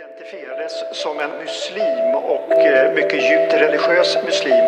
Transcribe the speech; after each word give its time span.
identifierades 0.00 0.72
som 1.02 1.20
en 1.20 1.30
muslim 1.44 2.14
och 2.14 2.52
eh, 2.52 2.92
mycket 2.94 3.20
djupt 3.30 3.52
religiös 3.64 4.16
muslim. 4.24 4.64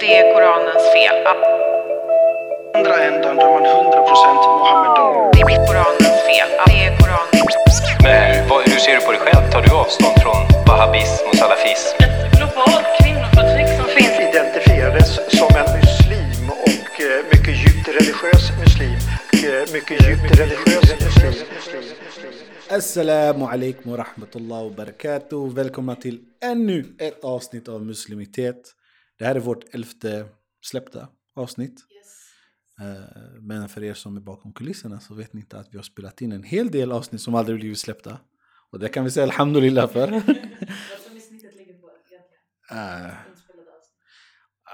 Det 0.00 0.18
är 0.18 0.34
Koranens 0.34 0.84
fel. 0.94 1.26
Att 1.26 1.42
andra 2.76 2.96
ändan 3.04 3.36
där 3.36 3.46
man 3.46 3.64
100% 3.66 4.58
Mohammedan. 4.58 5.30
det 5.32 5.40
är 5.40 5.66
Koranens 5.66 6.18
fel. 6.28 6.48
Det 6.66 6.76
är 6.86 6.90
Koranens 7.00 7.82
Men 8.02 8.48
vad, 8.48 8.68
hur 8.68 8.78
ser 8.84 8.94
du 8.94 9.00
på 9.00 9.12
dig 9.12 9.20
själv? 9.20 9.50
Tar 9.52 9.62
du 9.62 9.70
avstånd 9.76 10.16
från 10.22 10.40
wahhabism 10.68 11.26
och 11.28 11.36
salafism? 11.36 11.96
ett 12.04 12.36
globalt 12.38 12.86
kvinnoförtryck 13.00 13.68
som 13.78 13.86
finns. 13.96 14.14
Identifierades 14.28 15.10
som 15.38 15.50
en 15.60 15.68
muslim 15.80 16.42
och 16.66 16.92
eh, 17.08 17.18
mycket 17.32 17.54
djupt 17.62 17.88
religiös 17.98 18.44
muslim. 18.62 18.98
Eh, 19.46 19.72
Mycket 19.72 19.96
djupt 20.06 20.30
religiös 20.40 20.88
muslim. 21.04 21.34
Assalamu 22.70 23.44
alaikum 23.46 23.90
wa 23.92 23.96
rahmatullah 23.96 24.64
wa 24.64 24.70
barakatuh. 24.70 25.54
Välkomna 25.54 25.96
till 25.96 26.24
ännu 26.40 26.84
ett 26.98 27.24
avsnitt 27.24 27.68
av 27.68 27.86
Muslimitet. 27.86 28.74
Det 29.18 29.24
här 29.24 29.34
är 29.34 29.40
vårt 29.40 29.74
elfte 29.74 30.26
släppta 30.62 31.08
avsnitt. 31.36 31.80
Eh, 32.80 33.40
Men 33.40 33.68
för 33.68 33.84
er 33.84 33.94
som 33.94 34.16
är 34.16 34.20
bakom 34.20 34.52
kulisserna 34.52 35.00
så 35.00 35.14
vet 35.14 35.32
ni 35.32 35.40
inte 35.40 35.58
att 35.58 35.68
vi 35.72 35.78
har 35.78 35.82
spelat 35.82 36.20
in 36.20 36.32
en 36.32 36.42
hel 36.42 36.70
del 36.70 36.92
avsnitt 36.92 37.20
som 37.20 37.34
aldrig 37.34 37.58
blivit 37.60 37.78
släppta. 37.78 38.18
Och 38.72 38.78
det 38.78 38.88
kan 38.88 39.04
vi 39.04 39.10
säga 39.10 39.24
alhamdulillah 39.24 39.88
för. 39.88 40.10
Vad 40.10 40.24
tror 40.24 41.14
ni 41.14 41.20
snittet 41.20 41.56
ligger 41.56 41.74
på 41.74 41.90
egentligen? 42.10 43.06
Eh? 43.06 43.14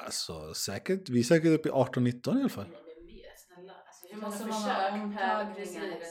Alltså 0.04 0.54
säkert, 0.54 1.08
vi 1.08 1.18
är 1.18 1.24
säkert 1.24 1.50
uppe 1.60 1.68
i 1.68 1.72
18-19 1.72 2.38
i 2.38 2.40
alla 2.40 2.48
fall. 2.48 2.64
Men 2.64 3.06
mer. 3.06 3.32
Snälla. 3.46 3.72
Alltså, 3.86 4.06
hur 4.10 4.20
många 4.20 5.54
försök 5.54 6.02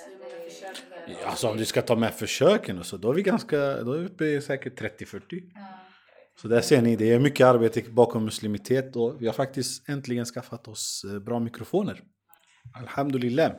Ja, 1.07 1.15
Alltså 1.25 1.47
om 1.47 1.57
du 1.57 1.65
ska 1.65 1.81
ta 1.81 1.95
med 1.95 2.13
försöken 2.13 2.79
och 2.79 2.85
så, 2.85 2.97
då 2.97 3.09
är 3.09 3.13
vi 3.13 3.21
ganska, 3.21 3.83
då 3.83 3.93
är 3.93 3.99
vi 3.99 4.05
uppe 4.05 4.41
säkert 4.41 4.81
30-40. 4.81 5.21
Så 6.41 6.47
där 6.47 6.61
ser 6.61 6.81
ni, 6.81 6.95
det 6.95 7.13
är 7.13 7.19
mycket 7.19 7.47
arbete 7.47 7.83
bakom 7.89 8.25
muslimitet 8.25 8.95
och 8.95 9.21
vi 9.21 9.25
har 9.25 9.33
faktiskt 9.33 9.89
äntligen 9.89 10.25
skaffat 10.25 10.67
oss 10.67 11.05
eh, 11.09 11.19
bra 11.19 11.39
mikrofoner. 11.39 12.02
Alhamdulillah. 12.73 13.52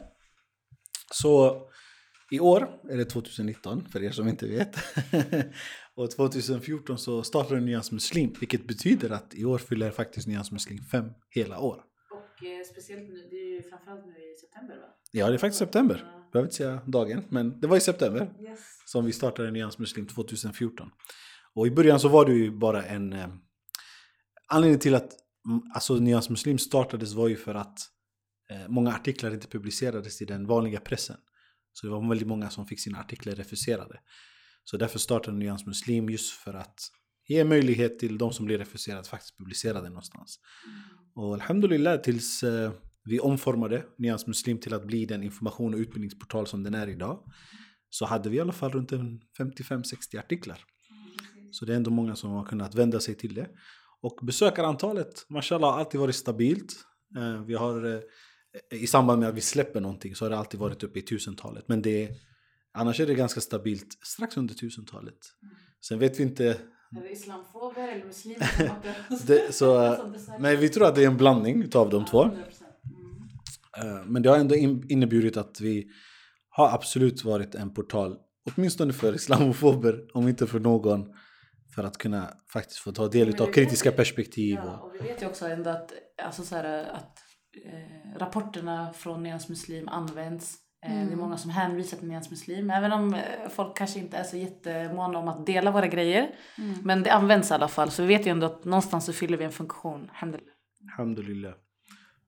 Så 1.13 1.63
i 2.31 2.41
år 2.41 2.69
är 2.91 2.97
det 2.97 3.05
2019, 3.05 3.89
för 3.93 4.03
er 4.03 4.11
som 4.11 4.29
inte 4.29 4.47
vet. 4.47 4.77
och 5.95 6.11
2014 6.11 6.99
så 6.99 7.23
startade 7.23 7.61
Nyans 7.61 7.93
Muslim, 7.93 8.35
vilket 8.41 8.67
betyder 8.67 9.11
att 9.11 9.35
i 9.35 9.45
år 9.45 9.59
fyller 9.59 9.91
faktiskt 9.91 10.27
Nyans 10.29 10.53
Muslim 10.53 10.79
fem 10.85 11.05
hela 11.31 11.59
år. 11.59 11.83
Eh, 12.45 12.65
speciellt 12.71 13.09
nu, 13.09 13.29
det 13.31 13.37
är 13.37 13.51
ju 13.55 13.63
framförallt 13.63 14.07
nu 14.07 14.13
i 14.13 14.35
september 14.41 14.77
va? 14.77 14.87
Ja, 15.11 15.29
det 15.29 15.35
är 15.35 15.39
faktiskt 15.39 15.59
september. 15.59 15.97
Behöver 16.33 16.47
inte 16.47 16.57
säga 16.57 16.81
dagen, 16.87 17.25
men 17.29 17.61
det 17.61 17.67
var 17.67 17.77
i 17.77 17.81
september 17.81 18.35
Yes. 18.41 18.61
som 18.87 19.05
vi 19.05 19.13
startade 19.13 19.51
Nyans 19.51 19.79
Muslim 19.79 20.07
2014. 20.07 20.91
Och 21.55 21.67
i 21.67 21.71
början 21.71 22.01
så 22.01 22.09
var 22.09 22.27
det 22.27 22.33
ju 22.33 22.51
bara 22.51 22.83
en... 22.85 23.13
Eh, 23.13 23.29
anledningen 24.49 24.81
till 24.81 24.95
att 24.95 25.13
mm, 25.49 25.63
alltså, 25.75 25.95
Nyans 25.95 26.31
Muslim 26.31 26.59
startades 26.59 27.13
var 27.13 27.29
ju 27.29 27.37
för 27.37 27.55
att 27.55 27.79
eh, 28.51 28.69
många 28.69 28.91
artiklar 28.95 29.35
inte 29.35 29.47
publicerades 29.49 30.23
i 30.23 30.25
den 30.25 30.47
vanliga 30.47 30.81
pressen. 30.81 31.17
Så 31.73 31.87
det 31.87 31.93
var 31.93 32.09
väldigt 32.09 32.29
många 32.29 32.51
som 32.51 32.67
fick 32.67 32.81
sina 32.81 32.99
artiklar 33.01 33.35
refuserade. 33.35 34.01
Så 34.65 34.77
därför 34.77 34.99
startade 34.99 35.37
Nyans 35.37 35.67
Muslim 35.67 36.11
just 36.11 36.33
för 36.33 36.55
att 36.55 36.81
ge 37.29 37.45
möjlighet 37.45 37.99
till 37.99 38.19
de 38.19 38.33
som 38.33 38.47
blir 38.47 38.59
refuserade 38.59 39.01
att 39.01 39.09
faktiskt 39.09 39.39
publicera 39.39 39.81
det 39.81 39.89
någonstans. 39.89 40.39
Och 41.15 41.35
alhamdulillah 41.35 42.01
tills 42.01 42.43
eh, 42.43 42.73
vi 43.05 43.21
omformade 43.21 43.85
Nyans 43.99 44.27
Muslim 44.27 44.59
till 44.59 44.75
att 44.75 44.87
bli 44.87 45.07
den 45.07 45.23
information 45.23 45.75
och 45.75 45.79
utbildningsportal 45.79 46.47
som 46.47 46.63
den 46.63 46.75
är 46.75 46.89
idag. 46.89 47.25
Så 47.91 48.05
hade 48.05 48.31
vi 48.31 48.37
i 48.37 48.41
alla 48.41 48.53
fall 48.53 48.73
runt 48.73 48.93
en 48.93 49.21
55-60 49.39 50.19
artiklar. 50.19 50.65
Så 51.51 51.65
det 51.65 51.73
är 51.73 51.77
ändå 51.77 51.91
många 51.91 52.17
som 52.17 52.31
har 52.31 52.45
kunnat 52.47 52.75
vända 52.75 53.01
sig 53.01 53.15
till 53.15 53.35
det. 53.35 53.49
Och 54.01 54.19
besökarantalet, 54.23 55.27
mashallah, 55.29 55.73
har 55.73 55.79
alltid 55.79 56.01
varit 56.01 56.15
stabilt. 56.15 56.75
Eh, 57.17 57.43
Vi 57.45 57.55
har, 57.55 57.95
eh, 57.95 58.01
I 58.81 58.87
samband 58.87 59.21
med 59.21 59.29
att 59.29 59.35
vi 59.35 59.41
släpper 59.41 59.81
någonting 59.81 60.15
så 60.15 60.25
har 60.25 60.31
det 60.31 60.39
alltid 60.39 60.61
varit 60.61 60.83
uppe 60.83 60.99
i 60.99 61.03
tusentalet. 61.03 61.69
Men 61.69 61.83
det, 61.83 62.11
annars 62.73 63.01
är 63.01 63.07
det 63.07 63.15
ganska 63.15 63.41
stabilt, 63.41 63.99
strax 64.03 64.37
under 64.37 64.55
tusentalet. 64.55 65.19
Sen 65.81 65.99
vet 65.99 66.19
vi 66.19 66.23
inte, 66.23 66.59
Är 66.97 67.03
det 67.03 67.11
islamofober 67.13 67.89
eller 67.89 68.05
muslimer 68.05 68.49
det, 69.27 69.53
så, 69.55 69.75
besökare? 70.13 70.39
men 70.41 70.57
vi 70.57 70.69
tror 70.69 70.87
att 70.87 70.95
det 70.95 71.03
är 71.03 71.07
en 71.07 71.17
blandning 71.17 71.63
utav 71.63 71.91
de 71.91 72.05
två. 72.05 72.25
100%. 72.25 72.31
Mm. 73.83 73.97
Eh, 73.99 74.05
Men 74.07 74.23
det 74.23 74.29
har 74.31 74.37
ändå 74.37 74.55
in- 74.55 74.85
inneburit 74.89 75.37
att 75.37 75.61
vi 75.61 75.87
har 76.49 76.69
absolut 76.75 77.25
varit 77.25 77.55
en 77.55 77.75
portal, 77.75 78.17
åtminstone 78.51 78.93
för 78.93 79.15
islamofober, 79.15 80.01
om 80.15 80.29
inte 80.29 80.47
för 80.47 80.61
någon, 80.61 81.05
för 81.75 81.85
att 81.85 81.99
kunna 81.99 82.29
faktiskt 82.53 82.79
få 82.81 82.93
ta 82.93 83.09
del 83.09 83.41
av 83.41 83.47
kritiska 83.47 83.91
vet 83.91 83.97
perspektiv. 83.97 84.55
Ja, 84.55 84.79
Och, 84.79 84.89
och 84.89 84.95
vi 84.95 84.99
vet 85.09 85.23
ju 85.23 85.27
också 85.27 85.47
ändå 85.47 85.71
att, 85.71 85.93
alltså 86.25 86.43
så 86.43 86.55
här, 86.57 86.85
att 86.85 87.19
eh, 87.67 88.19
rapporterna 88.19 88.93
från 88.93 89.23
Nyans 89.23 89.49
Muslim 89.49 89.89
används. 89.89 90.59
Eh, 90.87 91.07
Det 91.07 91.13
är 91.13 91.17
många 91.17 91.37
som 91.37 91.51
hänvisar 91.51 91.97
till 91.97 92.09
Nyans 92.09 92.31
Muslim. 92.31 92.71
Även 92.71 92.93
om 92.93 93.15
eh, 93.15 93.49
folk 93.51 93.77
kanske 93.77 93.99
inte 93.99 94.17
är 94.17 94.25
så 94.25 94.37
jättemåna 94.37 95.19
om 95.19 95.29
att 95.29 95.47
dela 95.47 95.71
våra 95.71 95.87
grejer. 95.87 96.31
Men 96.83 97.03
det 97.03 97.13
används 97.13 97.51
i 97.51 97.55
alla 97.55 97.69
fall. 97.69 97.91
Så 97.91 98.03
vi 98.03 98.09
vet 98.09 98.27
ju 98.27 98.31
ändå 98.31 98.47
att 98.47 98.65
någonstans 98.65 99.05
så 99.05 99.13
fyller 99.13 99.37
vi 99.39 99.45
en 99.45 99.53
funktion. 99.53 100.11
Alhamdulillah. 100.11 100.55
alhamdulillah. 100.93 101.55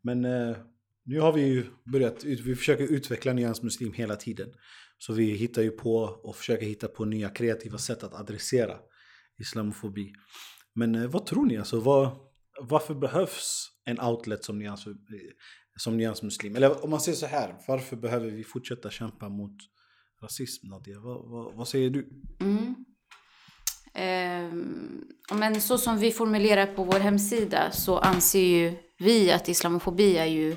Men 0.02 0.24
eh, 0.24 0.56
nu 1.04 1.20
har 1.20 1.32
vi 1.32 1.42
ju 1.42 1.66
börjat, 1.92 2.24
vi 2.24 2.56
försöker 2.56 2.84
utveckla 2.84 3.32
Nyans 3.32 3.62
Muslim 3.62 3.92
hela 3.92 4.16
tiden. 4.16 4.48
Så 4.98 5.12
vi 5.12 5.24
hittar 5.34 5.62
ju 5.62 5.70
på 5.70 5.96
och 6.22 6.36
försöker 6.36 6.66
hitta 6.66 6.88
på 6.88 7.04
nya 7.04 7.28
kreativa 7.28 7.78
sätt 7.78 8.02
att 8.02 8.14
adressera 8.14 8.74
islamofobi. 9.38 10.12
Men 10.74 10.94
eh, 10.94 11.06
vad 11.06 11.26
tror 11.26 11.46
ni? 11.46 11.56
Alltså, 11.56 11.80
vad, 11.80 12.10
varför 12.60 12.94
behövs 12.94 13.70
en 13.84 14.00
outlet 14.00 14.44
som 14.44 14.58
Nyans, 14.58 14.86
som 15.76 15.96
nyansmuslim. 15.96 16.56
Eller 16.56 16.84
om 16.84 16.90
man 16.90 17.00
säger 17.00 17.16
så 17.16 17.26
här, 17.26 17.54
varför 17.68 17.96
behöver 17.96 18.30
vi 18.30 18.44
fortsätta 18.44 18.90
kämpa 18.90 19.28
mot 19.28 19.56
rasism 20.22 20.68
Nadia? 20.68 21.00
Vad, 21.00 21.30
vad, 21.30 21.54
vad 21.54 21.68
säger 21.68 21.90
du? 21.90 22.08
Mm. 22.40 22.74
Eh, 23.94 24.54
men 25.36 25.60
så 25.60 25.78
som 25.78 25.98
vi 25.98 26.10
formulerar 26.10 26.66
på 26.66 26.84
vår 26.84 27.00
hemsida 27.00 27.70
så 27.70 27.98
anser 27.98 28.40
ju 28.40 28.76
vi 28.98 29.32
att 29.32 29.48
islamofobi 29.48 30.16
är 30.16 30.26
ju 30.26 30.56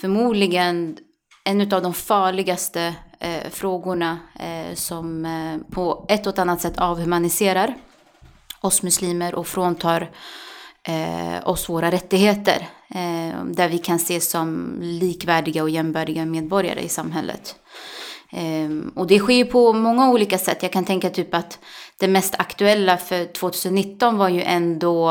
förmodligen 0.00 0.98
en 1.44 1.72
av 1.72 1.82
de 1.82 1.94
farligaste 1.94 2.94
eh, 3.20 3.50
frågorna 3.50 4.18
eh, 4.38 4.74
som 4.74 5.24
eh, 5.24 5.72
på 5.74 6.06
ett 6.08 6.26
och 6.26 6.38
annat 6.38 6.60
sätt 6.60 6.78
avhumaniserar 6.78 7.74
oss 8.60 8.82
muslimer 8.82 9.34
och 9.34 9.46
fråntar 9.46 10.10
eh, 10.88 11.48
oss 11.48 11.68
våra 11.68 11.90
rättigheter. 11.90 12.68
Eh, 12.94 13.44
där 13.44 13.68
vi 13.68 13.78
kan 13.78 13.96
ses 13.96 14.30
som 14.30 14.76
likvärdiga 14.80 15.62
och 15.62 15.70
jämbördiga 15.70 16.24
medborgare 16.24 16.80
i 16.80 16.88
samhället. 16.88 17.56
Ehm, 18.32 18.92
och 18.96 19.06
det 19.06 19.18
sker 19.18 19.34
ju 19.34 19.44
på 19.44 19.72
många 19.72 20.10
olika 20.10 20.38
sätt. 20.38 20.62
Jag 20.62 20.72
kan 20.72 20.84
tänka 20.84 21.10
typ 21.10 21.34
att 21.34 21.58
det 21.96 22.08
mest 22.08 22.34
aktuella 22.38 22.96
för 22.96 23.24
2019 23.24 24.16
var 24.16 24.28
ju 24.28 24.42
ändå 24.42 25.10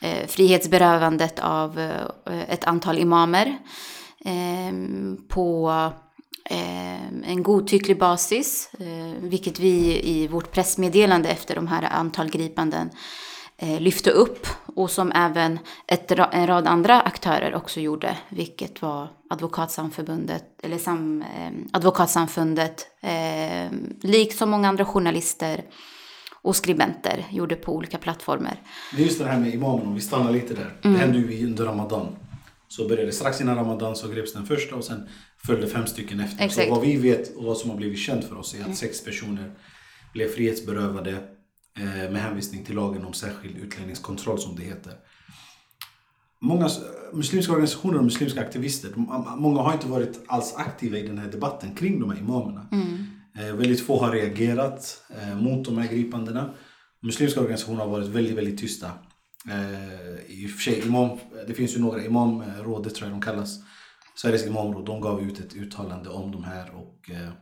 eh, 0.00 0.26
frihetsberövandet 0.26 1.38
av 1.38 1.80
eh, 1.80 2.40
ett 2.48 2.64
antal 2.64 2.98
imamer 2.98 3.58
ehm, 4.24 5.18
på 5.28 5.70
ehm, 6.50 7.24
en 7.26 7.42
godtycklig 7.42 7.98
basis, 7.98 8.70
eh, 8.78 9.22
vilket 9.22 9.60
vi 9.60 10.00
i 10.04 10.28
vårt 10.28 10.52
pressmeddelande 10.52 11.28
efter 11.28 11.54
de 11.54 11.66
här 11.66 11.82
antal 11.82 12.30
gripanden 12.30 12.90
lyfte 13.62 14.10
upp 14.10 14.46
och 14.76 14.90
som 14.90 15.12
även 15.12 15.58
ett, 15.86 16.10
en 16.10 16.46
rad 16.46 16.66
andra 16.66 17.00
aktörer 17.00 17.54
också 17.54 17.80
gjorde, 17.80 18.18
vilket 18.28 18.82
var 18.82 19.08
Advokatsamförbundet, 19.30 20.44
eller 20.62 20.78
sam, 20.78 21.22
eh, 21.22 21.52
Advokatsamfundet, 21.72 22.86
eh, 23.00 23.72
likt 24.00 24.38
som 24.38 24.50
många 24.50 24.68
andra 24.68 24.84
journalister 24.84 25.64
och 26.42 26.56
skribenter 26.56 27.26
gjorde 27.30 27.56
på 27.56 27.72
olika 27.72 27.98
plattformar. 27.98 28.56
Det 28.96 29.02
är 29.02 29.06
just 29.06 29.18
det 29.18 29.24
här 29.24 29.38
med 29.38 29.54
imamen, 29.54 29.86
om 29.86 29.94
vi 29.94 30.00
stannar 30.00 30.32
lite 30.32 30.54
där. 30.54 30.76
Det 30.82 30.88
hände 30.88 31.18
ju 31.18 31.46
under 31.46 31.64
Ramadan. 31.64 32.16
Så 32.68 32.88
började 32.88 33.12
strax 33.12 33.40
innan 33.40 33.56
Ramadan 33.56 33.96
så 33.96 34.08
greps 34.08 34.32
den 34.32 34.46
första 34.46 34.76
och 34.76 34.84
sen 34.84 35.08
följde 35.46 35.66
fem 35.66 35.86
stycken 35.86 36.20
efter. 36.20 36.44
Exakt. 36.44 36.68
Så 36.68 36.74
vad 36.74 36.84
vi 36.84 36.96
vet 36.96 37.36
och 37.36 37.44
vad 37.44 37.56
som 37.56 37.70
har 37.70 37.76
blivit 37.76 37.98
känt 37.98 38.24
för 38.24 38.38
oss 38.38 38.54
är 38.54 38.70
att 38.70 38.76
sex 38.76 39.04
personer 39.04 39.52
blev 40.12 40.28
frihetsberövade 40.28 41.10
eh, 41.10 41.18
med 42.10 42.22
hänvisning 42.22 42.64
till 42.64 42.74
lagen 42.74 43.04
om 43.04 43.12
särskild 43.12 43.56
utlänningskontroll 43.56 44.38
som 44.38 44.56
det 44.56 44.62
heter. 44.62 44.92
Många 46.40 46.68
muslimska 47.12 47.52
organisationer 47.52 47.98
och 47.98 48.04
muslimska 48.04 48.40
aktivister, 48.40 48.92
många 49.36 49.60
har 49.60 49.72
inte 49.72 49.86
varit 49.86 50.20
alls 50.26 50.54
aktiva 50.56 50.98
i 50.98 51.06
den 51.06 51.18
här 51.18 51.30
debatten 51.30 51.74
kring 51.74 52.00
de 52.00 52.10
här 52.10 52.18
imamerna. 52.18 52.66
Eh, 53.38 53.54
väldigt 53.54 53.86
få 53.86 54.00
har 54.00 54.12
reagerat 54.12 55.02
eh, 55.20 55.36
mot 55.36 55.64
de 55.64 55.78
här 55.78 55.88
gripandena. 55.88 56.50
Muslimska 57.00 57.40
organisationer 57.40 57.80
har 57.80 57.88
varit 57.88 58.08
väldigt, 58.08 58.36
väldigt 58.36 58.58
tysta. 58.58 58.90
Eh, 59.48 60.32
I 60.32 60.46
och 60.46 60.50
för 60.50 60.58
sig, 60.58 60.86
imam, 60.86 61.18
det 61.46 61.54
finns 61.54 61.76
ju 61.76 61.80
några, 61.80 62.04
imamrådet 62.04 62.94
tror 62.94 63.10
jag 63.10 63.20
de 63.20 63.24
kallas. 63.24 63.58
Sveriges 64.16 64.46
imamråd, 64.46 64.86
de 64.86 65.00
gav 65.00 65.22
ut 65.22 65.40
ett 65.40 65.56
uttalande 65.56 66.10
om 66.10 66.32
de 66.32 66.44
här 66.44 66.74
och 66.74 67.10
eh, 67.10 67.32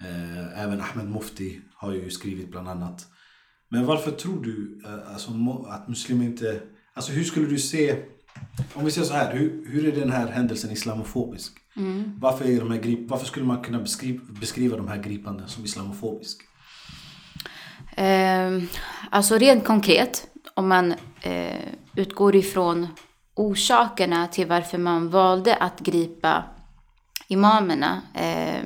Eh, 0.00 0.62
även 0.64 0.80
Ahmed 0.80 1.10
Mufti 1.10 1.60
har 1.74 1.92
ju 1.92 2.10
skrivit 2.10 2.50
bland 2.50 2.68
annat. 2.68 3.06
Men 3.68 3.86
varför 3.86 4.10
tror 4.10 4.42
du 4.42 4.82
eh, 4.84 5.12
alltså, 5.12 5.30
att 5.68 5.88
muslimer 5.88 6.24
inte... 6.24 6.60
Alltså 6.94 7.12
hur 7.12 7.24
skulle 7.24 7.46
du 7.46 7.58
se... 7.58 7.96
Om 8.74 8.84
vi 8.84 8.90
säger 8.90 9.06
så 9.06 9.14
här, 9.14 9.34
hur, 9.34 9.64
hur 9.66 9.88
är 9.88 10.00
den 10.00 10.10
här 10.10 10.26
händelsen 10.26 10.70
islamofobisk? 10.70 11.52
Varför, 12.20 12.44
är 12.44 12.60
de 12.60 12.70
här 12.70 12.78
grip, 12.78 13.10
varför 13.10 13.26
skulle 13.26 13.46
man 13.46 13.62
kunna 13.62 13.78
beskriva, 13.78 14.24
beskriva 14.40 14.76
de 14.76 14.88
här 14.88 15.02
gripanden 15.02 15.48
som 15.48 15.64
islamofobisk? 15.64 16.42
Eh, 17.96 18.62
alltså 19.10 19.38
rent 19.38 19.64
konkret, 19.64 20.26
om 20.54 20.68
man 20.68 20.94
eh, 21.20 21.68
utgår 21.96 22.36
ifrån 22.36 22.86
orsakerna 23.34 24.26
till 24.26 24.46
varför 24.46 24.78
man 24.78 25.10
valde 25.10 25.54
att 25.56 25.80
gripa 25.80 26.44
imamerna. 27.28 28.02
Eh, 28.14 28.64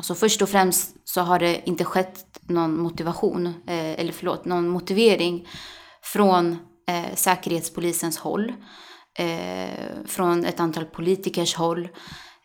alltså 0.00 0.14
först 0.14 0.42
och 0.42 0.48
främst 0.48 0.96
så 1.04 1.20
har 1.20 1.38
det 1.38 1.68
inte 1.68 1.84
skett 1.84 2.40
någon 2.42 2.78
motivation, 2.78 3.46
eh, 3.46 4.00
eller 4.00 4.12
förlåt, 4.12 4.44
någon 4.44 4.68
motivering 4.68 5.48
från 6.02 6.56
eh, 6.88 7.14
Säkerhetspolisens 7.14 8.18
håll, 8.18 8.52
eh, 9.18 10.04
från 10.06 10.44
ett 10.44 10.60
antal 10.60 10.84
politikers 10.84 11.54
håll. 11.54 11.88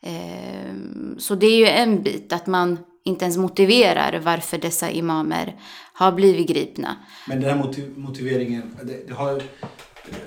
Eh, 0.04 0.74
så 1.18 1.36
det 1.36 1.46
är 1.46 1.58
ju 1.58 1.68
en 1.68 2.04
bit, 2.04 2.34
att 2.34 2.48
man 2.48 2.78
inte 3.06 3.26
ens 3.26 3.38
motiverar 3.38 4.20
varför 4.20 4.58
dessa 4.58 4.90
imamer 4.90 5.60
har 5.94 6.12
blivit 6.12 6.48
gripna. 6.48 6.96
Men 7.28 7.42
den 7.42 7.50
här 7.50 7.66
motiv, 7.66 7.98
motiveringen, 7.98 8.78
det, 8.84 9.08
det 9.08 9.14
har 9.14 9.42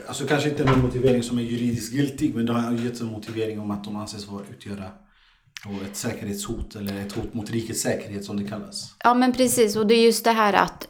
alltså 0.06 0.26
kanske 0.26 0.48
inte 0.48 0.62
en 0.62 0.82
motivering 0.82 1.22
som 1.22 1.38
är 1.38 1.42
juridiskt 1.42 1.92
giltig, 1.92 2.34
men 2.34 2.46
det 2.46 2.52
har 2.52 2.72
getts 2.72 3.00
en 3.00 3.06
motivering 3.06 3.60
om 3.60 3.70
att 3.70 3.84
de 3.84 3.96
anses 3.96 4.28
vara 4.28 4.42
utgöra 4.50 4.84
och 5.66 5.82
ett 5.82 5.96
säkerhetshot 5.96 6.76
eller 6.76 7.00
ett 7.00 7.12
hot 7.12 7.34
mot 7.34 7.50
rikets 7.50 7.81
säkerhet 7.81 8.25
som 8.25 8.43
det 8.43 8.49
kallas. 8.49 8.94
Ja 9.05 9.14
men 9.14 9.32
precis, 9.32 9.76
och 9.76 9.87
det 9.87 9.94
är 9.94 10.05
just 10.05 10.25
det 10.25 10.32
här 10.32 10.52
att 10.52 10.88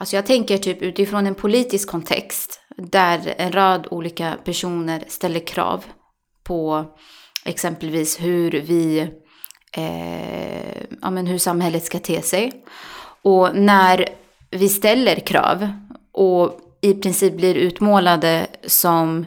Alltså 0.00 0.16
jag 0.16 0.26
tänker 0.26 0.58
typ 0.58 0.82
utifrån 0.82 1.26
en 1.26 1.34
politisk 1.34 1.88
kontext 1.88 2.60
där 2.76 3.34
en 3.38 3.52
rad 3.52 3.86
olika 3.90 4.36
personer 4.44 5.04
ställer 5.08 5.40
krav 5.40 5.84
på 6.44 6.84
exempelvis 7.44 8.20
hur 8.20 8.50
vi, 8.50 8.98
eh, 9.72 10.82
ja 11.02 11.10
men 11.10 11.26
hur 11.26 11.38
samhället 11.38 11.84
ska 11.84 11.98
te 11.98 12.22
sig. 12.22 12.64
Och 13.22 13.56
när 13.56 14.08
vi 14.50 14.68
ställer 14.68 15.16
krav 15.16 15.68
och 16.12 16.60
i 16.80 16.94
princip 16.94 17.36
blir 17.36 17.54
utmålade 17.54 18.46
som 18.66 19.24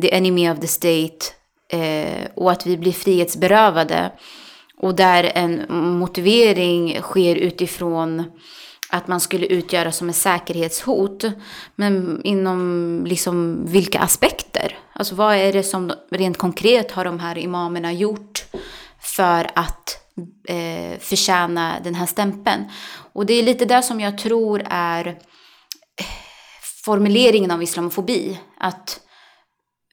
the 0.00 0.14
enemy 0.14 0.50
of 0.50 0.60
the 0.60 0.66
state 0.66 1.18
eh, 1.68 2.28
och 2.34 2.52
att 2.52 2.66
vi 2.66 2.76
blir 2.76 2.92
frihetsberövade 2.92 4.10
och 4.76 4.94
där 4.94 5.32
en 5.34 5.64
motivering 5.98 6.98
sker 7.02 7.36
utifrån 7.36 8.24
att 8.88 9.08
man 9.08 9.20
skulle 9.20 9.46
utgöra 9.46 9.92
som 9.92 10.08
ett 10.08 10.16
säkerhetshot. 10.16 11.24
Men 11.74 12.20
inom 12.24 13.02
liksom 13.06 13.66
vilka 13.66 14.00
aspekter? 14.00 14.78
Alltså 14.92 15.14
vad 15.14 15.34
är 15.34 15.52
det 15.52 15.62
som 15.62 15.92
rent 16.10 16.38
konkret 16.38 16.92
har 16.92 17.04
de 17.04 17.20
här 17.20 17.38
imamerna 17.38 17.92
gjort 17.92 18.44
för 19.00 19.50
att 19.54 19.98
eh, 20.48 20.98
förtjäna 20.98 21.74
den 21.84 21.94
här 21.94 22.06
stämpeln? 22.06 22.64
Och 23.12 23.26
det 23.26 23.34
är 23.34 23.42
lite 23.42 23.64
det 23.64 23.82
som 23.82 24.00
jag 24.00 24.18
tror 24.18 24.62
är 24.70 25.06
eh, 25.06 25.16
formuleringen 26.84 27.50
av 27.50 27.62
islamofobi. 27.62 28.40
Att 28.58 29.00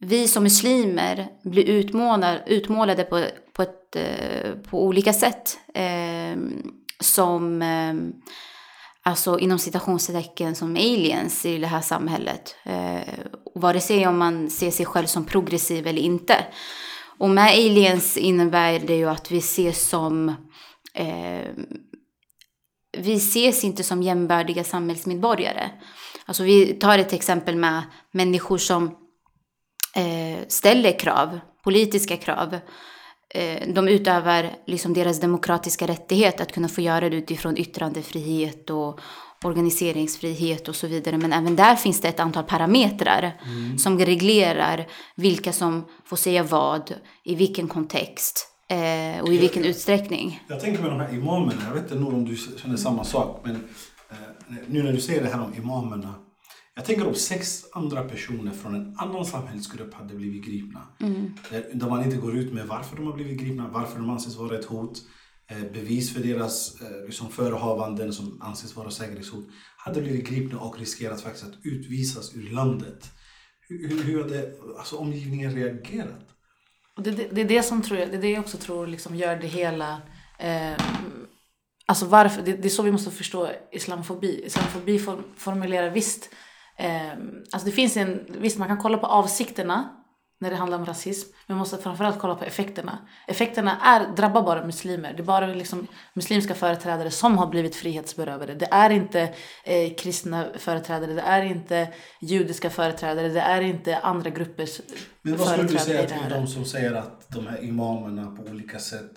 vi 0.03 0.27
som 0.27 0.43
muslimer 0.43 1.27
blir 1.43 1.69
utmålade, 1.69 2.43
utmålade 2.47 3.03
på, 3.03 3.25
på, 3.53 3.61
ett, 3.61 3.95
eh, 3.95 4.51
på 4.69 4.85
olika 4.85 5.13
sätt. 5.13 5.57
Eh, 5.73 6.37
som, 6.99 7.61
eh, 7.61 7.93
alltså 9.03 9.39
inom 9.39 9.59
citationstecken, 9.59 10.55
som 10.55 10.75
aliens 10.75 11.45
i 11.45 11.57
det 11.57 11.67
här 11.67 11.81
samhället. 11.81 12.55
Eh, 12.63 13.13
vare 13.55 13.79
sig 13.79 14.07
om 14.07 14.17
man 14.17 14.49
ser 14.49 14.71
sig 14.71 14.85
själv 14.85 15.05
som 15.05 15.25
progressiv 15.25 15.87
eller 15.87 16.01
inte. 16.01 16.35
Och 17.17 17.29
med 17.29 17.53
aliens 17.53 18.17
innebär 18.17 18.79
det 18.79 18.95
ju 18.95 19.09
att 19.09 19.31
vi 19.31 19.37
ses 19.37 19.89
som 19.89 20.29
eh, 20.93 21.49
vi 22.97 23.13
ses 23.13 23.63
inte 23.63 23.83
som 23.83 24.03
jämbördiga 24.03 24.63
samhällsmedborgare. 24.63 25.69
Alltså 26.25 26.43
vi 26.43 26.65
tar 26.73 26.97
ett 26.97 27.13
exempel 27.13 27.55
med 27.55 27.83
människor 28.11 28.57
som 28.57 29.02
ställer 30.47 30.99
krav, 30.99 31.39
politiska 31.63 32.17
krav. 32.17 32.59
Eh, 33.35 33.73
de 33.73 33.87
utövar 33.87 34.51
liksom 34.65 34.93
deras 34.93 35.19
demokratiska 35.19 35.87
rättighet 35.87 36.41
att 36.41 36.51
kunna 36.51 36.67
få 36.67 36.81
göra 36.81 37.09
det 37.09 37.15
utifrån 37.15 37.57
yttrandefrihet 37.57 38.69
och 38.69 38.99
organiseringsfrihet 39.43 40.67
och 40.67 40.75
så 40.75 40.87
vidare. 40.87 41.17
Men 41.17 41.33
även 41.33 41.55
där 41.55 41.75
finns 41.75 42.01
det 42.01 42.07
ett 42.07 42.19
antal 42.19 42.43
parametrar 42.43 43.41
som 43.77 43.99
reglerar 43.99 44.87
vilka 45.15 45.53
som 45.53 45.85
får 46.05 46.17
säga 46.17 46.43
vad, 46.43 46.93
i 47.23 47.35
vilken 47.35 47.67
kontext 47.67 48.47
eh, 48.69 49.23
och 49.23 49.33
i 49.33 49.37
vilken 49.37 49.65
utsträckning. 49.65 50.43
Jag 50.47 50.59
tänker 50.59 50.81
med 50.81 50.91
de 50.91 50.99
här 50.99 51.13
imamerna, 51.13 51.61
jag 51.67 51.73
vet 51.73 51.91
inte 51.91 52.03
om 52.03 52.25
du 52.25 52.37
känner 52.61 52.77
samma 52.77 53.03
sak, 53.03 53.41
men 53.43 53.55
eh, 54.09 54.17
nu 54.67 54.83
när 54.83 54.93
du 54.93 55.01
säger 55.01 55.23
det 55.23 55.29
här 55.29 55.41
om 55.41 55.53
imamerna. 55.53 56.13
Jag 56.75 56.85
tänker 56.85 57.07
om 57.07 57.15
sex 57.15 57.65
andra 57.73 58.03
personer 58.03 58.51
från 58.51 58.75
en 58.75 58.95
annan 58.97 59.25
samhällsgrupp 59.25 59.93
hade 59.93 60.15
blivit 60.15 60.45
gripna. 60.45 60.87
Där, 61.49 61.69
där 61.73 61.89
man 61.89 62.03
inte 62.03 62.17
går 62.17 62.35
ut 62.37 62.53
med 62.53 62.67
varför 62.67 62.95
de 62.95 63.05
har 63.05 63.13
blivit 63.13 63.39
gripna, 63.39 63.69
varför 63.73 63.99
de 63.99 64.09
anses 64.09 64.35
vara 64.35 64.59
ett 64.59 64.65
hot. 64.65 65.01
Eh, 65.47 65.71
bevis 65.73 66.13
för 66.13 66.19
deras 66.19 66.81
eh, 66.81 67.05
liksom 67.05 67.29
förehavanden 67.29 68.13
som 68.13 68.41
anses 68.41 68.75
vara 68.75 68.91
säkerhetshot. 68.91 69.45
Hade 69.77 70.01
blivit 70.01 70.27
gripna 70.27 70.59
och 70.59 70.79
riskerat 70.79 71.21
faktiskt 71.21 71.45
att 71.45 71.65
utvisas 71.65 72.35
ur 72.35 72.49
landet. 72.49 73.11
Hur, 73.67 74.03
hur, 74.03 74.23
hade 74.23 74.53
alltså, 74.77 74.95
omgivningen 74.95 75.55
reagerat? 75.55 76.29
Och 76.97 77.03
det, 77.03 77.11
det, 77.11 77.27
det 77.31 77.41
är 77.41 77.45
det 77.45 77.63
som 77.63 77.81
tror 77.81 77.99
jag, 77.99 78.09
det 78.09 78.17
är 78.17 78.21
det 78.21 78.31
jag 78.31 78.39
också 78.39 78.57
tror 78.57 78.87
liksom 78.87 79.15
gör 79.15 79.35
det 79.35 79.47
hela 79.47 80.01
eh, 80.39 80.77
Alltså 81.85 82.05
varför, 82.05 82.41
det, 82.41 82.53
det 82.53 82.67
är 82.67 82.69
så 82.69 82.83
vi 82.83 82.91
måste 82.91 83.11
förstå 83.11 83.49
islamofobi. 83.71 84.43
Islamofobi 84.45 84.99
form, 84.99 85.23
formulerar 85.35 85.89
visst, 85.89 86.29
alltså 87.51 87.65
det 87.65 87.71
finns 87.71 87.97
en, 87.97 88.25
visst 88.27 88.57
man 88.57 88.67
kan 88.67 88.77
kolla 88.77 88.97
på 88.97 89.07
avsikterna 89.07 90.03
när 90.43 90.49
det 90.49 90.55
handlar 90.55 90.77
om 90.77 90.85
rasism, 90.85 91.29
men 91.47 91.55
man 91.55 91.59
måste 91.59 91.77
framförallt 91.77 92.19
kolla 92.19 92.35
på 92.35 92.43
effekterna. 92.43 93.07
Effekterna 93.27 93.79
är, 93.81 94.15
drabbar 94.15 94.43
bara 94.43 94.65
muslimer. 94.65 95.13
Det 95.13 95.21
är 95.21 95.25
bara 95.25 95.47
liksom 95.47 95.87
muslimska 96.13 96.55
företrädare 96.55 97.11
som 97.11 97.37
har 97.37 97.47
blivit 97.47 97.75
frihetsberövade. 97.75 98.55
Det 98.55 98.67
är 98.71 98.89
inte 98.89 99.21
eh, 99.63 99.93
kristna 99.97 100.45
företrädare, 100.57 101.13
det 101.13 101.21
är 101.21 101.43
inte 101.43 101.87
judiska 102.21 102.69
företrädare, 102.69 103.29
det 103.29 103.41
är 103.41 103.61
inte 103.61 103.97
andra 103.97 104.29
gruppers 104.29 104.81
Men 105.21 105.37
vad 105.37 105.47
skulle 105.47 105.67
du 105.67 105.77
säga 105.77 106.07
till 106.07 106.29
de 106.29 106.47
som 106.47 106.65
säger 106.65 106.93
att 106.93 107.29
de 107.29 107.47
här 107.47 107.63
imamerna 107.63 108.35
på 108.35 108.43
olika 108.51 108.79
sätt 108.79 109.11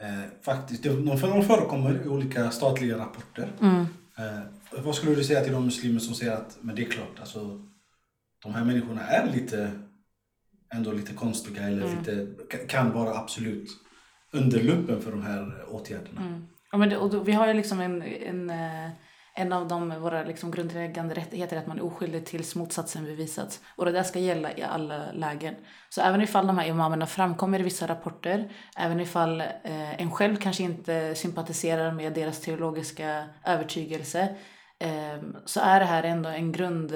eh, 0.00 0.42
faktiskt, 0.44 0.82
de 0.82 1.04
de 1.06 1.18
förekommer 1.42 2.06
i 2.06 2.08
olika 2.08 2.50
statliga 2.50 2.98
rapporter. 2.98 3.52
Mm. 3.60 3.86
Eh, 4.18 4.61
vad 4.78 4.94
skulle 4.94 5.14
du 5.14 5.24
säga 5.24 5.40
till 5.44 5.52
de 5.52 5.64
muslimer 5.64 6.00
som 6.00 6.14
säger 6.14 6.32
att 6.32 6.58
men 6.60 6.74
det 6.76 6.82
är 6.82 6.90
klart, 6.90 7.20
alltså, 7.20 7.60
de 8.42 8.54
här 8.54 8.64
människorna 8.64 9.06
är 9.06 9.32
lite 9.32 9.70
ändå 10.74 10.92
lite 10.92 11.12
konstiga 11.14 11.62
eller 11.62 11.82
Mm. 11.86 11.98
lite, 11.98 12.12
ka- 12.56 12.66
kan 12.66 12.92
vara 12.92 13.18
absolut 13.18 13.68
under 14.32 14.62
luppen 14.62 15.00
för 15.02 15.10
de 15.10 15.22
här 15.22 15.64
åtgärderna. 15.68 16.20
Mm. 16.20 16.46
Ja, 16.72 16.78
men 16.78 16.88
det, 16.88 16.96
och 16.96 17.10
då, 17.10 17.20
vi 17.20 17.32
har 17.32 17.46
ju 17.46 17.54
liksom 17.54 17.80
en, 17.80 18.02
en, 18.02 18.50
eh, 18.50 18.90
en 19.34 19.52
av 19.52 19.68
de, 19.68 20.00
våra 20.00 20.24
liksom 20.24 20.50
grundläggande 20.50 21.14
rättigheter 21.14 21.56
är 21.56 21.60
att 21.60 21.66
man 21.66 21.78
är 21.78 21.84
oskyldig 21.84 22.26
tills 22.26 22.54
motsatsen 22.54 23.04
bevisats. 23.04 23.60
Och 23.76 23.84
det 23.84 23.92
där 23.92 24.02
ska 24.02 24.18
gälla 24.18 24.56
i 24.56 24.62
alla 24.62 25.12
lägen. 25.12 25.54
Så 25.90 26.00
även 26.00 26.22
ifall 26.22 26.46
de 26.46 26.58
här 26.58 26.66
imamerna 26.66 27.06
framkommer 27.06 27.60
i 27.60 27.62
vissa 27.62 27.86
rapporter, 27.88 28.52
även 28.76 29.00
ifall 29.00 29.40
eh, 29.40 30.00
en 30.02 30.10
själv 30.10 30.36
kanske 30.36 30.62
inte 30.62 31.14
sympatiserar 31.14 31.92
med 31.92 32.12
deras 32.12 32.40
teologiska 32.40 33.24
övertygelse, 33.46 34.36
så 35.44 35.60
är 35.60 35.80
det 35.80 35.86
här 35.86 36.02
ändå 36.02 36.28
en 36.28 36.52
grund, 36.52 36.92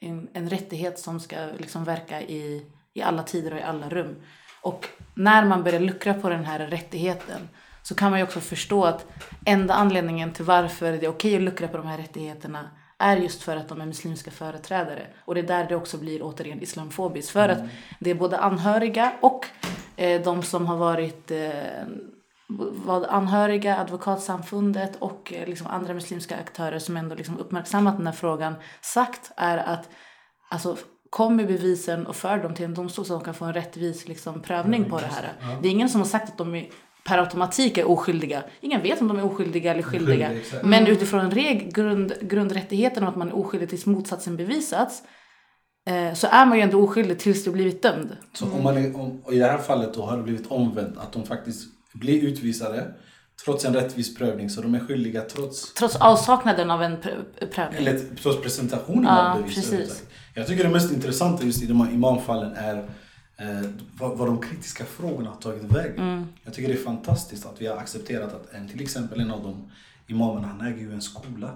en, 0.00 0.28
en 0.32 0.50
rättighet 0.50 0.98
som 0.98 1.20
ska 1.20 1.36
liksom 1.58 1.84
verka 1.84 2.22
i, 2.22 2.66
i 2.94 3.02
alla 3.02 3.22
tider 3.22 3.52
och 3.52 3.58
i 3.58 3.62
alla 3.62 3.88
rum. 3.88 4.16
Och 4.62 4.88
när 5.14 5.44
man 5.44 5.62
börjar 5.62 5.80
luckra 5.80 6.14
på 6.14 6.28
den 6.28 6.44
här 6.44 6.58
rättigheten 6.58 7.48
så 7.82 7.94
kan 7.94 8.10
man 8.10 8.20
ju 8.20 8.24
också 8.24 8.40
förstå 8.40 8.84
att 8.84 9.06
enda 9.46 9.74
anledningen 9.74 10.32
till 10.32 10.44
varför 10.44 10.92
det 10.92 11.06
är 11.06 11.10
okej 11.10 11.36
att 11.36 11.42
luckra 11.42 11.68
på 11.68 11.76
de 11.76 11.86
här 11.86 11.98
rättigheterna 11.98 12.70
är 12.98 13.16
just 13.16 13.42
för 13.42 13.56
att 13.56 13.68
de 13.68 13.80
är 13.80 13.86
muslimska 13.86 14.30
företrädare. 14.30 15.06
Och 15.24 15.34
det 15.34 15.40
är 15.40 15.46
där 15.46 15.66
det 15.68 15.76
också 15.76 15.98
blir 15.98 16.22
återigen 16.22 16.62
islamfobiskt. 16.62 17.30
För 17.30 17.48
att 17.48 17.58
det 17.98 18.10
är 18.10 18.14
både 18.14 18.38
anhöriga 18.38 19.12
och 19.20 19.46
eh, 19.96 20.22
de 20.22 20.42
som 20.42 20.66
har 20.66 20.76
varit 20.76 21.30
eh, 21.30 21.82
vad 22.58 23.04
anhöriga, 23.04 23.76
advokatsamfundet 23.76 24.96
och 24.98 25.32
eh, 25.32 25.48
liksom 25.48 25.66
andra 25.66 25.94
muslimska 25.94 26.36
aktörer 26.36 26.78
som 26.78 26.96
ändå 26.96 27.14
liksom 27.14 27.38
uppmärksammat 27.38 27.96
den 27.96 28.06
här 28.06 28.14
frågan 28.14 28.54
sagt 28.80 29.32
är 29.36 29.58
att 29.58 29.88
alltså, 30.50 30.76
kom 31.10 31.36
med 31.36 31.46
bevisen 31.46 32.06
och 32.06 32.16
för 32.16 32.38
dem 32.38 32.54
till 32.54 32.64
en 32.64 32.74
domstol 32.74 33.04
så 33.04 33.12
de 33.12 33.24
kan 33.24 33.34
få 33.34 33.44
en 33.44 33.54
rättvis 33.54 34.08
liksom, 34.08 34.42
prövning 34.42 34.90
på 34.90 34.98
det 34.98 35.06
här. 35.06 35.32
Det 35.62 35.68
är 35.68 35.72
ingen 35.72 35.88
som 35.88 36.00
har 36.00 36.08
sagt 36.08 36.28
att 36.28 36.38
de 36.38 36.54
är 36.54 36.70
per 37.04 37.18
automatik 37.18 37.78
är 37.78 37.88
oskyldiga. 37.88 38.42
Ingen 38.60 38.82
vet 38.82 39.00
om 39.00 39.08
de 39.08 39.18
är 39.18 39.24
oskyldiga 39.24 39.70
eller 39.72 39.82
skyldiga. 39.82 40.32
Exakt. 40.32 40.64
Men 40.64 40.86
utifrån 40.86 41.30
reg, 41.30 41.74
grund, 41.74 42.12
grundrättigheten 42.20 43.02
om 43.02 43.08
att 43.08 43.16
man 43.16 43.28
är 43.28 43.36
oskyldig 43.36 43.68
tills 43.68 43.86
motsatsen 43.86 44.36
bevisats 44.36 45.02
eh, 45.86 46.14
så 46.14 46.26
är 46.26 46.46
man 46.46 46.58
ju 46.58 46.62
ändå 46.62 46.82
oskyldig 46.82 47.18
tills 47.18 47.44
du 47.44 47.50
blivit 47.50 47.82
dömd. 47.82 48.16
Så 48.32 48.44
om 48.44 48.62
man 48.62 48.76
är, 48.76 48.96
om, 48.96 49.22
i 49.30 49.38
det 49.38 49.46
här 49.46 49.58
fallet 49.58 49.94
då 49.94 50.02
har 50.02 50.16
det 50.16 50.22
blivit 50.22 50.46
omvänt, 50.46 50.98
att 50.98 51.12
de 51.12 51.24
faktiskt 51.24 51.79
blir 51.94 52.22
utvisade 52.22 52.94
trots 53.44 53.64
en 53.64 53.74
rättvis 53.74 54.14
prövning, 54.14 54.50
så 54.50 54.62
de 54.62 54.74
är 54.74 54.80
skyldiga 54.80 55.22
trots, 55.22 55.74
Trots 55.74 55.96
avsaknaden 55.96 56.70
av 56.70 56.82
en 56.82 56.96
pr- 56.96 57.46
prövning. 57.54 57.78
eller, 57.86 58.00
trots 58.22 58.42
presentationen 58.42 59.04
Ja, 59.04 59.32
av 59.34 59.40
bevis. 59.42 59.54
precis. 59.54 60.02
Jag 60.34 60.46
tycker 60.46 60.64
det 60.64 60.70
mest 60.70 60.92
intressanta 60.92 61.44
just 61.44 61.62
i 61.62 61.66
de 61.66 61.80
här 61.80 61.92
imamfallen 61.92 62.52
är 62.52 62.76
eh, 63.36 63.70
vad, 63.98 64.18
vad 64.18 64.28
de 64.28 64.40
kritiska 64.40 64.84
frågorna 64.84 65.30
har 65.30 65.36
tagit 65.36 65.62
vägen. 65.62 65.98
Mm. 65.98 66.26
Jag 66.44 66.54
tycker 66.54 66.68
det 66.68 66.78
är 66.80 66.84
fantastiskt 66.84 67.46
att 67.46 67.60
vi 67.62 67.66
har 67.66 67.76
accepterat 67.76 68.32
att 68.34 68.54
en, 68.54 68.68
till 68.68 68.82
exempel 68.82 69.20
en 69.20 69.30
av 69.30 69.42
de 69.42 69.70
imamerna, 70.06 70.48
han 70.48 70.60
äger 70.60 70.78
ju 70.80 70.92
en 70.92 71.02
skola. 71.02 71.50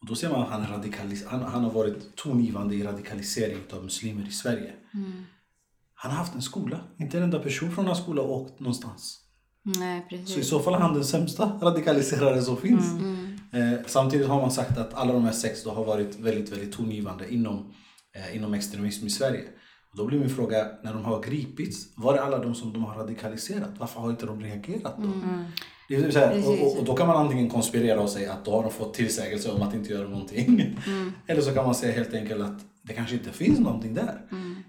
Och 0.00 0.06
då 0.06 0.14
ser 0.14 0.30
man 0.30 0.42
att 0.42 0.48
han, 0.50 0.62
radikalis- 0.66 1.26
han, 1.26 1.42
han 1.42 1.64
har 1.64 1.70
varit 1.70 2.16
tongivande 2.16 2.74
i 2.74 2.82
radikalisering 2.82 3.58
av 3.72 3.84
muslimer 3.84 4.28
i 4.28 4.30
Sverige. 4.32 4.72
Han 5.94 6.10
har 6.10 6.18
haft 6.18 6.34
en 6.34 6.42
skola. 6.42 6.80
Inte 6.98 7.16
en 7.18 7.22
enda 7.22 7.38
person 7.38 7.72
från 7.74 7.84
den 7.84 7.94
här 7.94 8.02
skolan 8.02 8.24
har 8.24 8.32
åkt 8.32 8.60
någonstans. 8.60 9.22
Nej, 9.66 10.24
Så 10.26 10.40
i 10.40 10.44
så 10.44 10.60
fall 10.60 10.74
är 10.74 10.78
han 10.78 10.94
den 10.94 11.04
sämsta 11.04 11.58
radikaliserare 11.62 12.42
som 12.42 12.56
finns. 12.56 12.92
Mm. 12.92 13.38
Eh, 13.52 13.78
samtidigt 13.86 14.28
har 14.28 14.40
man 14.40 14.50
sagt 14.50 14.78
att 14.78 14.94
alla 14.94 15.12
de 15.12 15.24
här 15.24 15.32
sex 15.32 15.64
då 15.64 15.70
har 15.70 15.84
varit 15.84 16.18
väldigt, 16.20 16.52
väldigt 16.52 16.72
tongivande 16.72 17.34
inom, 17.34 17.72
eh, 18.16 18.36
inom 18.36 18.54
extremism 18.54 19.06
i 19.06 19.10
Sverige. 19.10 19.44
Och 19.90 19.96
då 19.96 20.06
blir 20.06 20.18
min 20.18 20.30
fråga, 20.30 20.66
när 20.84 20.92
de 20.92 21.04
har 21.04 21.22
gripits, 21.22 21.96
var 21.96 22.14
är 22.14 22.18
alla 22.18 22.38
de 22.38 22.54
som 22.54 22.72
de 22.72 22.84
har 22.84 22.94
radikaliserat? 22.94 23.70
Varför 23.78 24.00
har 24.00 24.10
inte 24.10 24.26
de 24.26 24.40
reagerat 24.40 24.96
då? 24.98 25.08
Är 25.94 26.10
så 26.10 26.18
här, 26.18 26.48
och, 26.48 26.78
och, 26.78 26.84
då 26.84 26.94
kan 26.94 27.06
man 27.06 27.16
antingen 27.16 27.50
konspirera 27.50 28.00
och 28.00 28.10
säga 28.10 28.32
att 28.32 28.44
då 28.44 28.50
har 28.50 28.62
de 28.62 28.72
fått 28.72 28.94
tillsägelse 28.94 29.50
om 29.50 29.62
att 29.62 29.74
inte 29.74 29.92
göra 29.92 30.08
någonting. 30.08 30.78
Eller 31.26 31.40
så 31.40 31.52
kan 31.52 31.64
man 31.64 31.74
säga 31.74 31.92
helt 31.92 32.14
enkelt 32.14 32.42
att 32.42 32.60
det 32.82 32.92
kanske 32.92 33.14
inte 33.14 33.30
finns 33.30 33.58
någonting 33.58 33.94
där. 33.94 34.20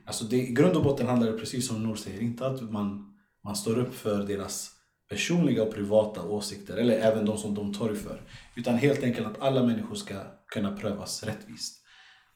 Alltså 0.05 0.25
det, 0.25 0.37
I 0.37 0.53
grund 0.53 0.77
och 0.77 0.83
botten 0.83 1.07
handlar 1.07 1.31
det 1.31 1.37
precis 1.37 1.67
som 1.67 1.83
Nour 1.83 1.95
säger, 1.95 2.21
inte 2.21 2.47
att 2.47 2.71
man, 2.71 3.05
man 3.43 3.55
står 3.55 3.79
upp 3.79 3.95
för 3.95 4.23
deras 4.23 4.76
personliga 5.09 5.63
och 5.63 5.73
privata 5.73 6.23
åsikter, 6.23 6.77
eller 6.77 6.99
även 6.99 7.25
de 7.25 7.37
som 7.37 7.55
de 7.55 7.73
torgför. 7.73 8.21
Utan 8.55 8.75
helt 8.75 9.03
enkelt 9.03 9.27
att 9.27 9.41
alla 9.41 9.63
människor 9.63 9.95
ska 9.95 10.15
kunna 10.47 10.71
prövas 10.71 11.23
rättvist. 11.23 11.83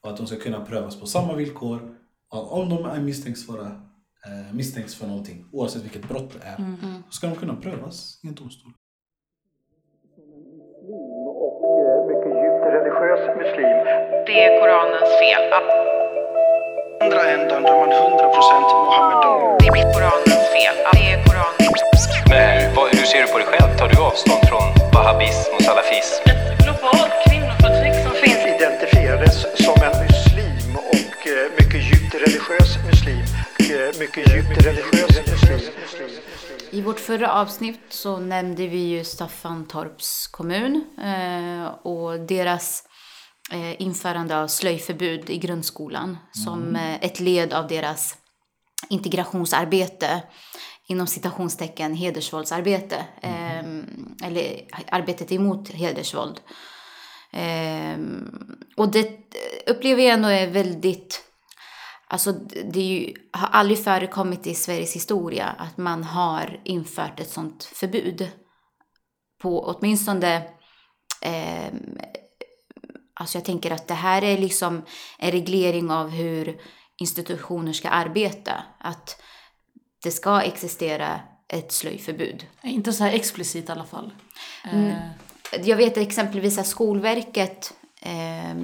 Och 0.01 0.10
att 0.10 0.18
de 0.18 0.28
ska 0.28 0.36
kunna 0.36 0.66
prövas 0.66 1.00
på 1.00 1.06
samma 1.06 1.34
villkor. 1.36 1.96
Och 2.30 2.58
om 2.60 2.70
de 2.70 2.86
är 2.86 3.00
misstänks, 3.00 3.48
vara, 3.48 3.66
eh, 4.25 4.54
misstänks 4.54 4.96
för 4.96 5.08
någonting, 5.08 5.46
oavsett 5.51 5.84
vilket 5.84 6.08
brott 6.08 6.34
det 6.34 6.48
är, 6.48 6.56
så 7.10 7.12
ska 7.12 7.28
de 7.28 7.36
kunna 7.36 7.56
prövas 7.56 8.20
i 8.24 8.28
en 8.28 8.36
domstol. 8.36 8.72
och 11.44 12.08
mycket 12.12 12.34
djupt 12.42 12.66
religiös 12.75 13.24
muslim. 13.42 13.78
Det 14.28 14.38
är 14.46 14.51
Koranens 14.60 15.12
fel. 15.22 15.44
Andra 17.04 17.22
ändan 17.36 17.63
där 17.63 17.75
man 17.80 17.90
100% 17.90 18.63
Mohammedan. 18.86 19.58
det 19.60 19.68
är 19.68 19.94
Koranens 19.94 20.40
fel. 20.62 20.75
Det 20.94 21.00
är 21.12 22.30
Men 22.30 22.62
hur, 22.62 22.75
vad, 22.75 22.96
hur 22.96 23.06
ser 23.06 23.22
du 23.22 23.27
på 23.27 23.38
dig 23.38 23.48
själv? 23.48 23.77
Tar 23.77 23.89
du 23.89 23.98
avstånd 24.01 24.44
från 24.50 24.68
wahhabism 24.94 25.50
och 25.56 25.63
salafism? 25.63 26.22
Ett 26.32 26.63
globalt 26.63 27.13
kvinnoförtryck 27.25 27.96
som 28.06 28.13
finns 28.24 28.41
Identifierades 28.56 29.38
som 29.65 29.77
en 29.88 29.96
muslim 30.06 30.75
och 30.75 31.20
eh, 31.27 31.48
mycket 31.60 31.82
djupt 31.89 32.13
religiös 32.25 32.70
muslim. 32.89 33.24
Eh, 33.60 34.00
mycket 34.00 34.24
djupt 34.34 34.65
religiös 34.68 35.13
muslim. 35.32 35.60
I 36.72 36.82
vårt 36.82 37.00
förra 37.00 37.32
avsnitt 37.32 37.86
så 37.89 38.18
nämnde 38.18 38.68
vi 38.68 38.77
ju 38.77 39.03
Staffantorps 39.03 40.27
kommun 40.27 40.84
eh, 41.03 41.65
och 41.91 42.20
deras 42.20 42.84
införande 43.77 44.41
av 44.41 44.48
slöjförbud 44.48 45.30
i 45.30 45.38
grundskolan 45.38 46.18
som 46.32 46.75
eh, 46.75 46.96
ett 47.06 47.20
led 47.20 47.53
av 47.53 47.68
deras 47.68 48.18
integrationsarbete 48.90 50.24
inom 50.88 51.08
citationstecken 51.08 51.94
hedersvåldsarbete 51.94 53.06
eh, 53.22 53.60
eller 54.28 54.62
arbetet 54.92 55.32
emot 55.32 55.70
hedersvåld. 55.70 56.40
Eh, 57.32 57.98
och 58.78 58.92
det 58.92 59.20
upplever 59.68 60.04
jag 60.04 60.14
ändå 60.14 60.30
är 60.30 60.48
väldigt 60.48 61.32
Alltså 62.12 62.32
det 62.72 62.82
ju, 62.82 63.14
har 63.32 63.48
aldrig 63.48 63.84
förekommit 63.84 64.48
i 64.48 64.56
Sveriges 64.56 64.96
historia 64.96 65.46
att 65.46 65.78
man 65.78 66.04
har 66.04 66.62
infört 66.64 67.20
ett 67.20 67.30
sånt 67.30 67.64
förbud. 67.64 68.32
På 69.42 69.64
åtminstone... 69.64 70.36
Eh, 71.22 71.74
alltså 73.14 73.38
jag 73.38 73.46
tänker 73.46 73.72
att 73.72 73.88
det 73.88 73.94
här 73.94 74.24
är 74.24 74.38
liksom 74.38 74.82
en 75.20 75.32
reglering 75.32 75.92
av 75.92 76.10
hur 76.10 76.62
institutioner 77.01 77.74
ska 77.74 77.89
arbeta. 77.89 78.63
Att 78.77 79.22
det 80.03 80.12
ska 80.12 80.41
existera 80.41 81.20
ett 81.48 81.72
slöjförbud. 81.72 82.46
Inte 82.63 82.93
så 82.93 83.03
här 83.03 83.12
explicit 83.12 83.70
i 83.70 83.72
alla 83.72 83.86
fall. 83.86 84.13
Mm. 84.72 84.88
Eh, 84.88 84.96
Jag 85.63 85.77
vet 85.77 85.98
exempelvis 85.98 86.58
att 86.58 86.67
Skolverket 86.67 87.74
eh, 88.01 88.55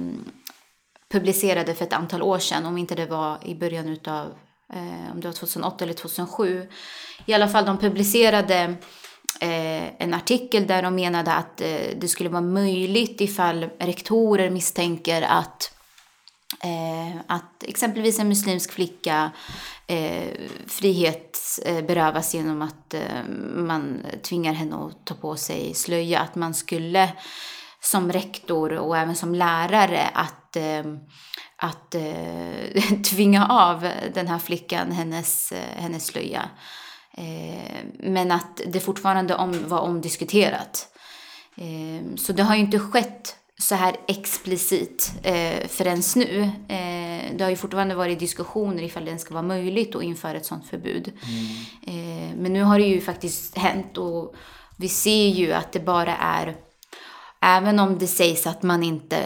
publicerade 1.10 1.74
för 1.74 1.84
ett 1.84 1.92
antal 1.92 2.22
år 2.22 2.38
sedan, 2.38 2.66
om 2.66 2.78
inte 2.78 2.94
det 2.94 3.06
var 3.06 3.38
i 3.44 3.54
början 3.54 3.88
utav, 3.88 4.26
eh, 4.72 5.12
om 5.12 5.20
det 5.20 5.28
var 5.28 5.32
2008 5.32 5.84
eller 5.84 5.94
2007. 5.94 6.68
I 7.26 7.34
alla 7.34 7.48
fall 7.48 7.64
de 7.66 7.78
publicerade 7.78 8.74
eh, 9.40 10.02
en 10.02 10.14
artikel 10.14 10.66
där 10.66 10.82
de 10.82 10.94
menade 10.94 11.32
att 11.32 11.60
eh, 11.60 11.80
det 11.96 12.08
skulle 12.08 12.28
vara 12.28 12.42
möjligt 12.42 13.20
ifall 13.20 13.64
rektorer 13.78 14.50
misstänker 14.50 15.22
att 15.22 15.74
Eh, 16.64 17.20
att 17.26 17.62
exempelvis 17.62 18.18
en 18.18 18.28
muslimsk 18.28 18.72
flicka 18.72 19.30
eh, 19.86 20.28
frihetsberövas 20.66 22.34
eh, 22.34 22.40
genom 22.40 22.62
att 22.62 22.94
eh, 22.94 23.24
man 23.54 24.06
tvingar 24.22 24.52
henne 24.52 24.76
att 24.76 25.06
ta 25.06 25.14
på 25.14 25.36
sig 25.36 25.74
slöja. 25.74 26.20
Att 26.20 26.34
man 26.34 26.54
skulle 26.54 27.12
som 27.80 28.12
rektor 28.12 28.72
och 28.72 28.96
även 28.96 29.16
som 29.16 29.34
lärare 29.34 30.10
att, 30.14 30.56
eh, 30.56 30.84
att 31.56 31.94
eh, 31.94 32.82
tvinga 33.10 33.46
av 33.46 33.90
den 34.14 34.28
här 34.28 34.38
flickan 34.38 34.92
hennes, 34.92 35.52
eh, 35.52 35.82
hennes 35.82 36.06
slöja. 36.06 36.48
Eh, 37.12 37.84
men 37.98 38.30
att 38.30 38.60
det 38.66 38.80
fortfarande 38.80 39.34
om, 39.34 39.68
var 39.68 39.80
omdiskuterat. 39.80 40.88
Eh, 41.56 42.16
så 42.16 42.32
det 42.32 42.42
har 42.42 42.54
ju 42.54 42.60
inte 42.60 42.78
skett 42.78 43.36
så 43.62 43.74
här 43.74 43.96
explicit 44.08 45.12
eh, 45.22 45.68
förrän 45.68 46.02
nu. 46.16 46.42
Eh, 46.68 47.36
det 47.36 47.44
har 47.44 47.50
ju 47.50 47.56
fortfarande 47.56 47.94
varit 47.94 48.18
diskussioner 48.18 48.82
ifall 48.82 49.04
det 49.04 49.18
ska 49.18 49.34
vara 49.34 49.42
möjligt 49.42 49.96
att 49.96 50.02
införa 50.02 50.36
ett 50.36 50.46
sådant 50.46 50.66
förbud. 50.66 51.12
Eh, 51.86 52.36
men 52.36 52.52
nu 52.52 52.62
har 52.62 52.78
det 52.78 52.84
ju 52.84 53.00
faktiskt 53.00 53.58
hänt 53.58 53.98
och 53.98 54.34
vi 54.76 54.88
ser 54.88 55.28
ju 55.28 55.52
att 55.52 55.72
det 55.72 55.80
bara 55.80 56.16
är, 56.16 56.56
även 57.40 57.78
om 57.78 57.98
det 57.98 58.06
sägs 58.06 58.46
att 58.46 58.62
man 58.62 58.82
inte, 58.82 59.18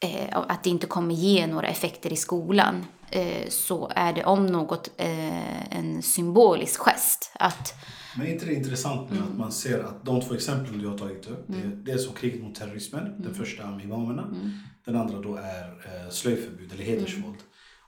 eh, 0.00 0.28
att 0.32 0.64
det 0.64 0.70
inte 0.70 0.86
kommer 0.86 1.14
ge 1.14 1.46
några 1.46 1.68
effekter 1.68 2.12
i 2.12 2.16
skolan, 2.16 2.86
eh, 3.10 3.48
så 3.48 3.92
är 3.94 4.12
det 4.12 4.24
om 4.24 4.46
något 4.46 4.90
eh, 4.96 5.76
en 5.76 6.02
symbolisk 6.02 6.80
gest. 6.80 7.32
Att 7.34 7.74
Men 8.16 8.26
är 8.26 8.30
inte 8.30 8.46
det 8.46 8.54
intressant 8.54 9.10
nu 9.10 9.18
att 9.18 9.38
man 9.38 9.52
ser 9.52 9.84
att 9.84 10.04
de 10.04 10.20
två 10.20 10.34
exemplen 10.34 10.78
du 10.78 10.86
har 10.86 10.98
tagit 10.98 11.26
upp, 11.30 11.44
det 11.46 11.58
är 11.58 11.66
dels 11.66 12.04
som 12.04 12.14
kriget 12.14 12.42
mot 12.42 12.54
terrorismen, 12.54 13.22
den 13.22 13.34
första 13.34 13.70
med 13.70 13.84
imamerna, 13.84 14.34
den 14.84 14.96
andra 14.96 15.20
då 15.20 15.36
är 15.36 15.64
eh, 15.64 16.10
slöjförbud 16.10 16.72
eller 16.72 16.84
hedersvåld. 16.84 17.38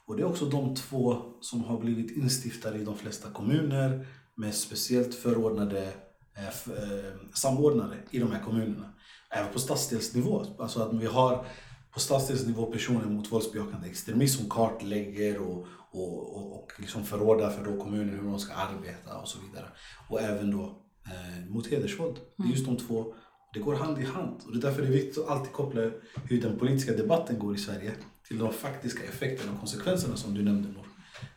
Och 0.06 0.16
det 0.16 0.22
är 0.22 0.26
också 0.26 0.44
de 0.44 0.75
två 0.75 1.22
som 1.40 1.64
har 1.64 1.78
blivit 1.78 2.16
instiftade 2.16 2.78
i 2.78 2.84
de 2.84 2.96
flesta 2.96 3.30
kommuner 3.30 4.06
med 4.34 4.54
speciellt 4.54 5.14
förordnade 5.14 5.92
eh, 6.37 6.46
eh, 6.46 7.14
samordnare 7.34 7.96
i 8.10 8.18
de 8.18 8.32
här 8.32 8.40
kommunerna. 8.40 8.94
Även 9.30 9.52
på 9.52 9.58
stadsdelsnivå. 9.58 10.44
Alltså 10.58 10.82
att 10.82 10.94
vi 10.94 11.06
har 11.06 11.46
på 11.92 12.00
stadsdelsnivå 12.00 12.66
personer 12.66 13.07
mot 13.07 13.33
våldsbejakande 13.33 13.88
extremism 13.88 14.40
som 14.40 14.50
kartlägger 14.50 15.38
och, 15.38 15.66
och, 15.92 16.37
och, 16.37 16.52
och 16.52 16.73
liksom 16.78 17.04
förordar 17.04 17.50
för 17.50 17.64
då 17.64 17.83
kommuner 17.83 18.12
hur 18.12 18.23
de 18.23 18.38
ska 18.38 18.54
arbeta 18.54 19.18
och 19.18 19.28
så 19.28 19.38
vidare. 19.40 19.66
Och 20.09 20.21
även 20.21 20.50
då 20.50 20.83
eh, 21.07 21.50
mot 21.50 21.66
hedersvåld. 21.66 22.16
Det 22.37 22.45
är 22.45 22.49
just 22.49 22.66
de 22.66 22.76
två. 22.76 23.14
Det 23.54 23.61
går 23.61 23.75
hand 23.75 23.99
i 23.99 24.04
hand. 24.04 24.42
Och 24.47 24.52
det 24.52 24.59
är 24.59 24.62
därför 24.62 24.83
det 24.83 24.88
är 24.88 24.92
viktigt 24.92 25.25
att 25.25 25.30
alltid 25.30 25.52
koppla 25.52 25.80
hur 26.25 26.40
den 26.42 26.59
politiska 26.59 26.92
debatten 26.92 27.38
går 27.38 27.54
i 27.54 27.59
Sverige 27.59 27.92
till 28.28 28.38
de 28.38 28.52
faktiska 28.52 29.04
effekterna 29.04 29.52
och 29.52 29.59
konsekvenserna 29.59 30.16
som 30.16 30.35
du 30.35 30.42
nämnde 30.42 30.68
Nour. 30.68 30.87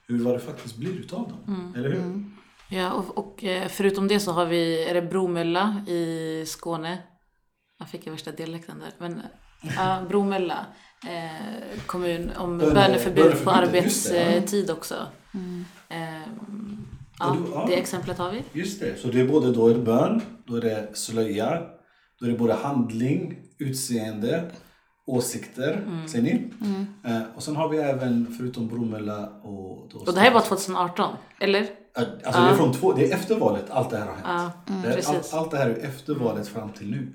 Hur 0.08 0.24
vad 0.24 0.36
det 0.36 0.40
faktiskt 0.40 0.78
blir 0.78 1.00
utav 1.00 1.30
dem. 1.30 1.74
Eller 1.78 1.90
hur? 1.90 2.24
Ja, 2.70 2.94
och, 2.94 3.18
och 3.18 3.44
eh, 3.44 3.68
förutom 3.68 4.08
det 4.08 4.20
så 4.20 4.32
har 4.32 4.46
vi, 4.46 4.84
är 4.84 4.94
det 4.94 5.02
Bromölla 5.02 5.86
i 5.88 6.44
Skåne? 6.48 7.04
Jag 7.80 7.90
fick 7.90 8.06
ju 8.06 8.12
värsta 8.12 8.32
dialekten 8.32 8.80
där. 8.80 8.94
Men 9.00 9.22
ja, 9.62 10.02
Bromölla 10.10 10.66
eh, 11.08 11.80
kommun 11.86 12.32
om 12.38 12.58
Böne- 12.62 12.74
böneförbud 12.74 13.24
på 13.44 13.52
böneförbud, 13.52 13.84
det, 14.12 14.20
ja. 14.20 14.26
arbetstid 14.26 14.72
också. 14.72 14.96
Eh, 15.90 16.22
Ja, 17.20 17.38
du- 17.46 17.52
ja. 17.54 17.66
det 17.68 17.76
exemplet 17.76 18.18
har 18.18 18.32
vi. 18.32 18.44
Just 18.60 18.80
det, 18.80 19.00
så 19.02 19.08
det 19.08 19.20
är 19.20 19.28
både 19.28 19.52
då 19.52 19.68
är 19.68 19.74
det 19.74 19.80
bön, 19.80 20.22
då 20.46 20.56
är 20.56 20.62
det 20.62 20.98
slöja, 20.98 21.62
då 22.20 22.26
är 22.26 22.30
det 22.32 22.38
både 22.38 22.54
handling, 22.54 23.38
utseende, 23.60 24.52
åsikter, 25.08 25.74
Mm. 25.88 26.08
ser 26.08 26.22
ni? 26.22 26.50
Eh, 27.06 27.22
och 27.36 27.44
sen 27.44 27.56
har 27.56 27.70
vi 27.70 27.78
även, 27.78 28.36
förutom 28.38 28.68
Bromölla 28.68 29.28
och... 29.30 29.90
Då 29.92 29.98
Och 30.00 30.14
det 30.14 30.20
här 30.20 30.32
var 30.34 30.42
2018, 30.42 31.16
eller? 31.40 31.68
Alltså 31.96 32.42
det 32.42 32.48
är 32.48 32.56
från 32.56 32.74
två, 32.74 32.94
det 32.94 33.12
är 33.12 33.16
efter 33.16 33.36
valet 33.40 33.66
allt 33.70 33.90
det 33.90 33.98
här 33.98 34.06
har 34.06 34.14
hänt. 34.14 34.54
Ja, 34.68 34.74
det 34.84 34.88
är, 34.88 35.10
allt, 35.10 35.34
allt 35.34 35.52
det 35.52 35.58
här 35.58 35.70
är 35.70 35.86
efter 35.86 36.14
valet 36.14 36.48
fram 36.48 36.70
till 36.70 36.90
nu. 36.92 37.08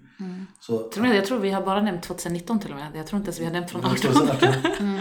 Så, 0.61 0.79
Till 0.79 1.03
och 1.03 1.09
med, 1.09 1.17
jag 1.17 1.25
tror 1.25 1.39
vi 1.39 1.51
har 1.51 1.63
bara 1.63 1.83
nämnt 1.83 2.03
2019 2.03 2.59
till 2.61 2.71
och 2.71 2.77
med. 2.77 2.89
Jag 2.95 3.07
tror 3.07 3.19
inte 3.19 3.29
ens 3.29 3.41
vi 3.41 3.45
har 3.45 3.53
nämnt 3.53 3.71
från 3.71 3.85
18. 3.85 4.29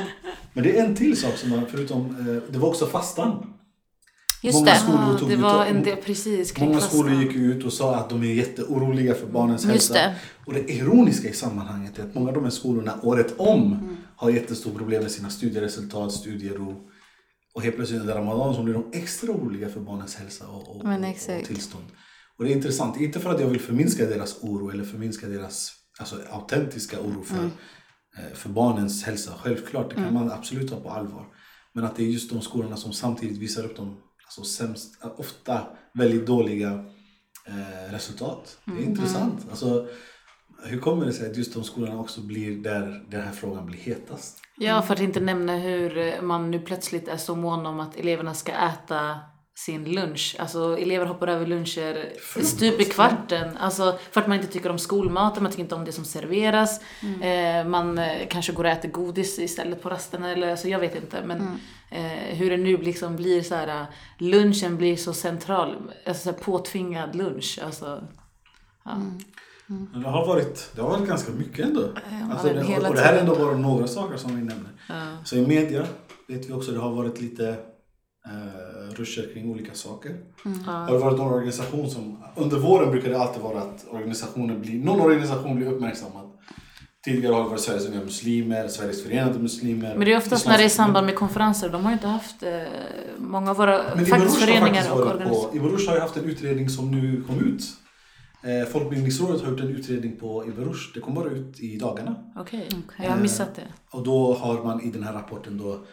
Men 0.54 0.64
det 0.64 0.80
är 0.80 0.86
en 0.86 0.96
till 0.96 1.18
sak 1.22 1.38
som 1.38 1.52
var, 1.52 1.62
förutom, 1.72 2.06
eh, 2.20 2.52
det 2.54 2.58
var 2.60 2.70
också 2.70 2.86
fastan. 2.86 3.54
Just 4.42 4.60
Många 4.60 4.72
det. 4.72 4.78
skolor 4.78 5.18
tog 5.20 5.30
det 5.30 5.36
var 5.36 5.66
en 5.66 5.84
del, 5.84 5.98
precis, 5.98 6.58
Många 6.60 6.80
skolor 6.80 7.24
gick 7.24 7.36
ut 7.36 7.66
och 7.66 7.74
sa 7.74 7.96
att 7.96 8.10
de 8.10 8.24
är 8.24 8.34
jätteoroliga 8.34 9.14
för 9.14 9.28
barnens 9.28 9.66
Just 9.66 9.72
hälsa. 9.72 9.94
det. 9.94 10.16
Och 10.46 10.54
det 10.54 10.72
ironiska 10.72 11.30
i 11.30 11.34
sammanhanget 11.34 12.00
är 12.00 12.04
att 12.04 12.16
många 12.16 12.28
av 12.28 12.34
de 12.34 12.44
här 12.44 12.52
skolorna 12.52 12.94
året 13.04 13.34
om 13.38 13.74
Mm. 13.74 13.98
har 14.16 14.30
jättestora 14.30 14.76
problem 14.78 15.02
med 15.02 15.12
sina 15.12 15.30
studieresultat, 15.30 16.12
studiero. 16.12 16.76
Och 17.56 17.62
helt 17.62 17.76
plötsligt 17.76 18.02
under 18.02 18.16
Ramadan 18.16 18.56
så 18.56 18.64
blir 18.64 18.74
de 18.74 18.90
extra 18.94 19.32
oroliga 19.32 19.70
för 19.70 19.80
barnens 19.80 20.16
hälsa 20.16 20.48
och, 20.48 20.70
och, 20.76 20.86
och, 21.40 21.46
tillstånd. 21.48 21.86
Och 22.38 22.44
det 22.44 22.52
är 22.52 22.56
intressant, 22.56 22.98
inte 23.02 23.20
för 23.20 23.30
att 23.34 23.42
jag 23.42 23.48
vill 23.48 23.60
förminska 23.60 24.06
deras 24.06 24.38
oro 24.44 24.70
eller 24.70 24.84
förminska 24.84 25.28
deras 25.28 25.72
alltså, 26.00 26.16
autentiska 26.32 27.00
oro 27.00 27.24
för, 27.24 27.38
Mm. 27.38 27.52
eh, 28.18 28.34
för 28.34 28.50
barnens 28.50 29.04
hälsa. 29.04 29.34
Självklart, 29.40 29.90
det 29.90 29.96
kan 29.96 30.14
man 30.14 30.32
absolut 30.32 30.70
ta 30.70 30.80
på 30.80 30.90
allvar. 30.90 31.26
Men 31.74 31.84
att 31.84 31.96
det 31.96 32.04
är 32.04 32.08
just 32.08 32.30
de 32.30 32.42
skolorna 32.42 32.78
som 32.78 32.94
samtidigt 32.94 33.38
visar 33.38 33.64
upp 33.66 33.76
de 33.78 33.98
alltså, 34.26 34.44
sämst, 34.44 34.98
ofta 35.18 35.62
väldigt 35.94 36.26
dåliga 36.28 36.86
eh, 37.48 37.92
resultat. 37.92 38.58
Det 38.66 38.72
är 38.72 38.76
Mm. 38.78 38.90
intressant. 38.90 39.46
Alltså, 39.50 39.88
hur 40.64 40.80
kommer 40.80 41.06
det 41.06 41.14
sig 41.14 41.32
att 41.32 41.38
just 41.38 41.54
de 41.54 41.64
skolorna 41.64 42.00
också 42.00 42.22
blir 42.22 42.58
där 42.58 43.06
den 43.10 43.22
här 43.22 43.32
frågan 43.32 43.66
blir 43.66 43.80
hetast? 43.80 44.42
Ja, 44.58 44.82
för 44.82 44.94
att 44.94 45.02
inte 45.02 45.20
nämna 45.20 45.58
hur 45.58 46.22
man 46.22 46.52
nu 46.52 46.60
plötsligt 46.60 47.08
är 47.08 47.18
så 47.18 47.36
mån 47.36 47.66
om 47.66 47.80
att 47.80 47.96
eleverna 47.96 48.34
ska 48.34 48.52
äta 48.52 49.20
sin 49.58 49.92
lunch. 49.92 50.36
Alltså 50.40 50.78
elever 50.78 51.06
hoppar 51.06 51.28
över 51.28 51.46
luncher 51.46 52.10
stup 52.44 52.82
i 52.82 52.86
kvarten. 52.86 53.58
Alltså 53.58 54.00
för 54.12 54.22
att 54.22 54.28
man 54.28 54.38
inte 54.38 54.54
tycker 54.54 54.70
om 54.70 54.80
skolmaten, 54.80 55.44
man 55.44 55.52
tycker 55.52 55.64
inte 55.64 55.76
om 55.76 55.86
det 55.86 55.92
som 55.92 56.06
serveras. 56.06 56.82
Eh, 57.22 57.68
man 57.68 57.98
eh, 57.98 58.28
kanske 58.30 58.54
går 58.54 58.64
och 58.64 58.70
äter 58.70 58.90
godis 58.90 59.40
istället 59.40 59.82
på 59.82 59.90
rasterna 59.90 60.32
eller 60.32 60.52
alltså 60.52 60.68
jag 60.68 60.80
vet 60.80 60.96
inte. 60.96 61.24
Men 61.26 61.60
eh, 61.92 62.36
hur 62.38 62.50
det 62.50 62.58
nu 62.58 62.78
liksom 62.78 63.16
blir 63.16 63.42
så 63.42 63.56
här, 63.56 63.68
eh, 63.68 63.86
lunchen 64.18 64.78
blir 64.78 64.96
så 64.96 65.14
central. 65.14 65.92
Alltså 66.06 66.24
så 66.24 66.32
här, 66.32 66.38
påtvingad 66.38 67.16
lunch. 67.16 67.60
Alltså, 67.64 68.08
ja. 68.86 69.02
Men 69.68 70.02
det 70.02 70.10
har 70.10 70.28
varit, 70.28 70.72
det 70.76 70.82
har 70.82 70.90
varit 70.90 71.08
ganska 71.08 71.32
mycket 71.32 71.66
ändå. 71.66 71.82
Alltså, 72.32 72.48
men 72.48 72.56
det, 72.56 72.64
hela 72.64 72.90
och 72.90 72.96
det 72.96 73.02
här 73.02 73.14
är 73.14 73.20
ändå 73.20 73.36
bara 73.36 73.58
några 73.58 73.88
saker 73.88 74.18
som 74.18 74.36
vi 74.36 74.42
nämner. 74.42 74.70
Ja. 74.90 75.18
Så 75.24 75.36
i 75.36 75.48
media 75.48 75.86
vet 76.28 76.50
vi 76.50 76.54
också 76.54 76.72
det 76.72 76.80
har 76.80 76.92
varit 76.92 77.22
lite 77.22 77.50
eh, 78.28 78.94
ruscher 78.96 79.34
kring 79.34 79.52
olika 79.52 79.74
saker. 79.74 80.16
Har 80.66 80.92
det 80.92 80.98
varit 80.98 81.18
någon 81.18 81.34
organisation 81.34 81.90
som... 81.90 82.24
Under 82.36 82.58
våren 82.58 82.92
brukar 82.92 83.10
det 83.10 83.20
alltid 83.20 83.42
vara 83.42 83.62
att 83.62 83.86
organisationer 83.90 84.56
blir, 84.58 84.80
någon 84.80 85.02
organisation 85.02 85.56
blir 85.56 85.68
uppmärksammad. 85.68 86.32
Tidigare 87.06 87.34
har 87.34 87.44
det 87.44 87.50
varit 87.50 87.62
Sveriges 87.62 87.88
Unga 87.88 88.02
Muslimer, 88.02 88.68
Sveriges 88.68 89.04
Förenade 89.04 89.40
Muslimer. 89.40 89.96
Men 89.96 90.06
det 90.06 90.14
är 90.14 90.18
oftast 90.18 90.48
när 90.48 90.58
det 90.58 90.64
är 90.64 90.68
i 90.68 90.70
samband 90.70 91.06
med 91.06 91.16
konferenser. 91.16 91.70
De 91.70 91.84
har 91.84 91.92
ju 91.92 91.94
inte 91.94 92.08
haft 92.08 92.44
eh, 92.44 92.50
många 93.18 93.52
av 93.52 93.58
våra 93.58 93.82
Men 93.96 94.06
faktiskt 94.06 94.10
Ibn 94.10 94.22
Rushd 94.22 94.40
har 94.40 94.48
föreningar 94.48 94.74
faktiskt 94.74 94.92
och 94.92 95.00
organisationer. 95.00 95.56
Ibn 95.56 95.68
Rushd 95.68 95.88
har 95.88 95.96
ju 95.96 96.02
haft 96.02 96.18
en 96.18 96.24
utredning 96.24 96.70
som 96.70 96.92
nu 96.92 97.24
kom 97.28 97.40
ut. 97.40 97.64
Eh, 98.46 98.66
Folkbildningsrådet 98.66 99.42
har 99.42 99.50
gjort 99.50 99.60
en 99.60 99.70
utredning 99.70 100.16
på 100.18 100.46
Ibn 100.48 100.64
Rushd. 100.64 100.94
Det 100.94 101.00
kom 101.00 101.14
bara 101.14 101.30
ut 101.30 101.60
i 101.60 101.78
dagarna. 101.78 102.16
Okej, 102.36 102.70
jag 103.00 103.10
har 103.10 103.22
missat 103.22 103.56
det. 103.56 103.68
Och 103.92 104.04
då 104.04 104.34
har 104.34 104.64
man 104.64 104.82
i 104.82 104.92
den 104.92 105.04
här 105.04 105.14
rapporten 105.14 105.58
då 105.58 105.86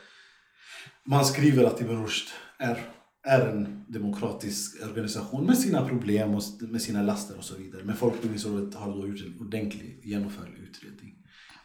man 1.04 1.24
skriver 1.24 1.64
att 1.64 1.80
Ibn 1.80 2.02
Rushd 2.02 2.28
är, 2.58 2.78
är 3.22 3.48
en 3.48 3.84
demokratisk 3.88 4.84
organisation 4.86 5.46
med 5.46 5.58
sina 5.58 5.88
problem 5.88 6.34
och 6.34 6.42
med 6.60 6.82
sina 6.82 7.02
laster 7.02 7.38
och 7.38 7.44
så 7.44 7.56
vidare. 7.56 7.82
Men 7.84 7.96
Folkbildningsrådet 7.96 8.74
har 8.74 8.92
då 8.92 9.08
gjort 9.08 9.20
en 9.20 9.46
ordentlig 9.46 10.00
genomförd 10.04 10.48
utredning. 10.48 11.14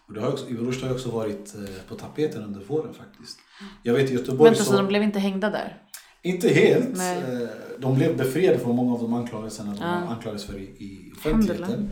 Och 0.08 0.14
det 0.14 0.22
har 0.22 0.32
också, 0.32 0.50
Ibn 0.50 0.66
Rushd 0.66 0.84
har 0.84 0.92
också 0.92 1.12
varit 1.12 1.56
eh, 1.56 1.62
på 1.90 1.96
tapeten 1.96 2.44
under 2.44 2.62
våren 2.62 2.94
faktiskt. 2.94 3.40
Jag 3.84 3.94
vet 3.94 4.12
i 4.12 4.14
Göteborg 4.14 4.50
Vänta, 4.50 4.64
så 4.64 4.78
de 4.78 4.88
blev 4.88 5.04
inte 5.04 5.20
hängda 5.20 5.50
där? 5.50 5.82
Inte 6.24 6.50
helt. 6.50 6.98
Nej. 6.98 7.18
Eh, 7.44 7.50
De 7.80 7.96
blev 7.96 8.18
befriade 8.18 8.60
från 8.60 8.76
många 8.76 8.94
av 8.94 9.00
de 9.02 9.14
anklagelserna 9.14 9.72
de 9.72 9.80
Ja. 9.82 9.86
anklagades 9.88 10.46
för 10.46 10.58
i, 10.58 10.64
i 10.64 11.12
offentligheten. 11.18 11.90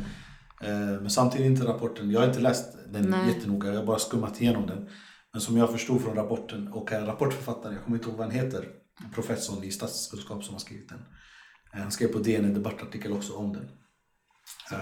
Eh, 0.64 0.70
Men 1.02 1.10
samtidigt 1.10 1.48
inte 1.48 1.68
rapporten, 1.68 2.12
jag 2.12 2.20
har 2.20 2.28
inte 2.28 2.40
läst 2.40 2.78
den 2.94 3.10
Nej. 3.10 3.28
jättenoga, 3.34 3.70
jag 3.70 3.80
har 3.80 3.86
bara 3.86 4.00
skummat 4.00 4.42
igenom 4.42 4.68
den. 4.68 4.90
Men 5.34 5.42
som 5.42 5.58
jag 5.58 5.72
förstod 5.72 6.02
från 6.02 6.16
rapporten 6.16 6.68
och 6.68 6.92
en 6.92 7.06
rapportförfattare, 7.06 7.74
jag 7.74 7.84
kommer 7.84 7.98
inte 7.98 8.10
ihåg 8.10 8.18
vad 8.18 8.28
han 8.28 8.36
heter, 8.36 8.68
professorn 9.14 9.64
i 9.64 9.72
statskunskap 9.72 10.44
som 10.44 10.54
har 10.54 10.60
skrivit 10.60 10.90
den. 10.90 11.00
Eh, 11.74 11.80
Han 11.82 11.92
skrev 11.92 12.08
på 12.08 12.20
DN 12.20 12.46
en 12.46 12.54
debattartikel 12.54 13.12
också 13.14 13.34
om 13.34 13.54
den. 13.54 13.70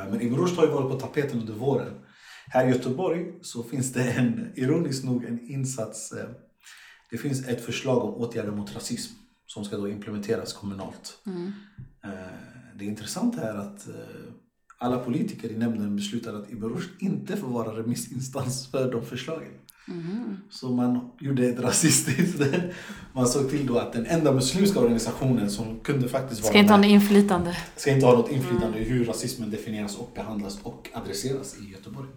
Men 0.10 0.22
Ibn 0.22 0.36
Rushd 0.36 0.56
har 0.58 0.66
ju 0.66 0.72
varit 0.72 0.92
på 0.92 1.00
tapeten 1.08 1.40
under 1.40 1.54
våren. 1.54 1.94
Här 2.48 2.66
i 2.68 2.70
Göteborg 2.70 3.26
så 3.42 3.64
finns 3.64 3.94
det 3.94 4.04
en, 4.12 4.52
ironiskt 4.56 5.06
nog, 5.06 5.26
en 5.26 5.40
insats. 5.52 6.14
Det 7.12 7.18
finns 7.18 7.48
ett 7.48 7.66
förslag 7.66 8.04
om 8.04 8.14
åtgärder 8.14 8.52
mot 8.52 8.76
rasism 8.76 9.14
som 9.54 9.66
ska 9.66 9.78
då 9.78 9.90
implementeras 9.90 10.54
kommunalt. 10.54 11.18
Eh, 12.04 12.10
Det 12.78 12.86
intressanta 12.86 13.42
är 13.42 13.56
att 13.56 13.88
eh, 13.88 13.94
alla 14.78 14.98
politiker 15.00 15.50
i 15.52 15.58
nämnden 15.58 15.96
beslutade 15.96 16.38
att 16.38 16.52
Ibn 16.52 16.66
Rushd 16.66 16.90
inte 17.00 17.38
får 17.38 17.48
vara 17.48 17.78
remissinstans 17.80 18.68
för 18.72 18.92
de 18.92 19.06
förslagen. 19.06 19.52
Så 20.50 20.70
man 20.70 21.12
gjorde 21.20 21.46
ett 21.48 21.60
rasistiskt... 21.60 22.42
Man 23.14 23.28
såg 23.28 23.50
till 23.50 23.68
då 23.68 23.78
att 23.78 23.94
den 23.94 24.06
enda 24.06 24.32
muslimska 24.32 24.80
organisationen 24.80 25.50
som 25.50 25.80
kunde 25.80 26.10
faktiskt 26.10 26.42
vara 26.42 26.50
Ska 26.50 26.60
inte 26.60 26.74
ha 26.74 26.78
något 26.78 26.86
inflytande. 26.88 27.58
ska 27.76 27.92
inte 27.92 28.06
ha 28.06 28.14
något 28.14 28.32
inflytande 28.32 28.80
i 28.80 28.84
hur 28.84 29.06
rasismen 29.06 29.50
definieras 29.52 29.98
och 29.98 30.12
behandlas 30.16 30.60
och 30.64 30.90
adresseras 30.94 31.56
i 31.62 31.72
Göteborg. 31.72 32.10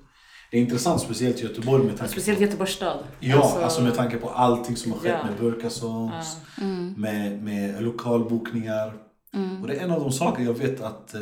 Det 0.51 0.57
är 0.57 0.61
intressant, 0.61 1.01
speciellt 1.01 1.41
i 1.41 1.43
Göteborg 1.43 1.85
med 1.85 1.97
tanke 1.97 2.13
Speciellt 2.13 2.39
på, 2.39 2.45
Göteborgs 2.45 2.71
stad. 2.73 3.05
ja, 3.21 3.59
alltså, 3.63 3.83
med 3.83 3.95
tanke 3.95 4.17
på 4.17 4.29
allting 4.31 4.77
som 4.77 4.93
har 4.93 4.99
skett 4.99 5.17
Ja. 5.23 5.31
med 5.31 5.41
burkasongs, 5.41 6.37
med, 6.97 7.43
med 7.43 7.83
lokalbokningar. 7.83 8.95
Och 9.63 9.67
det 9.69 9.75
är 9.77 9.85
en 9.85 9.91
av 9.91 10.01
de 10.01 10.13
saker 10.13 10.43
jag 10.45 10.55
vet 10.59 10.81
att 10.81 11.15
eh, 11.15 11.21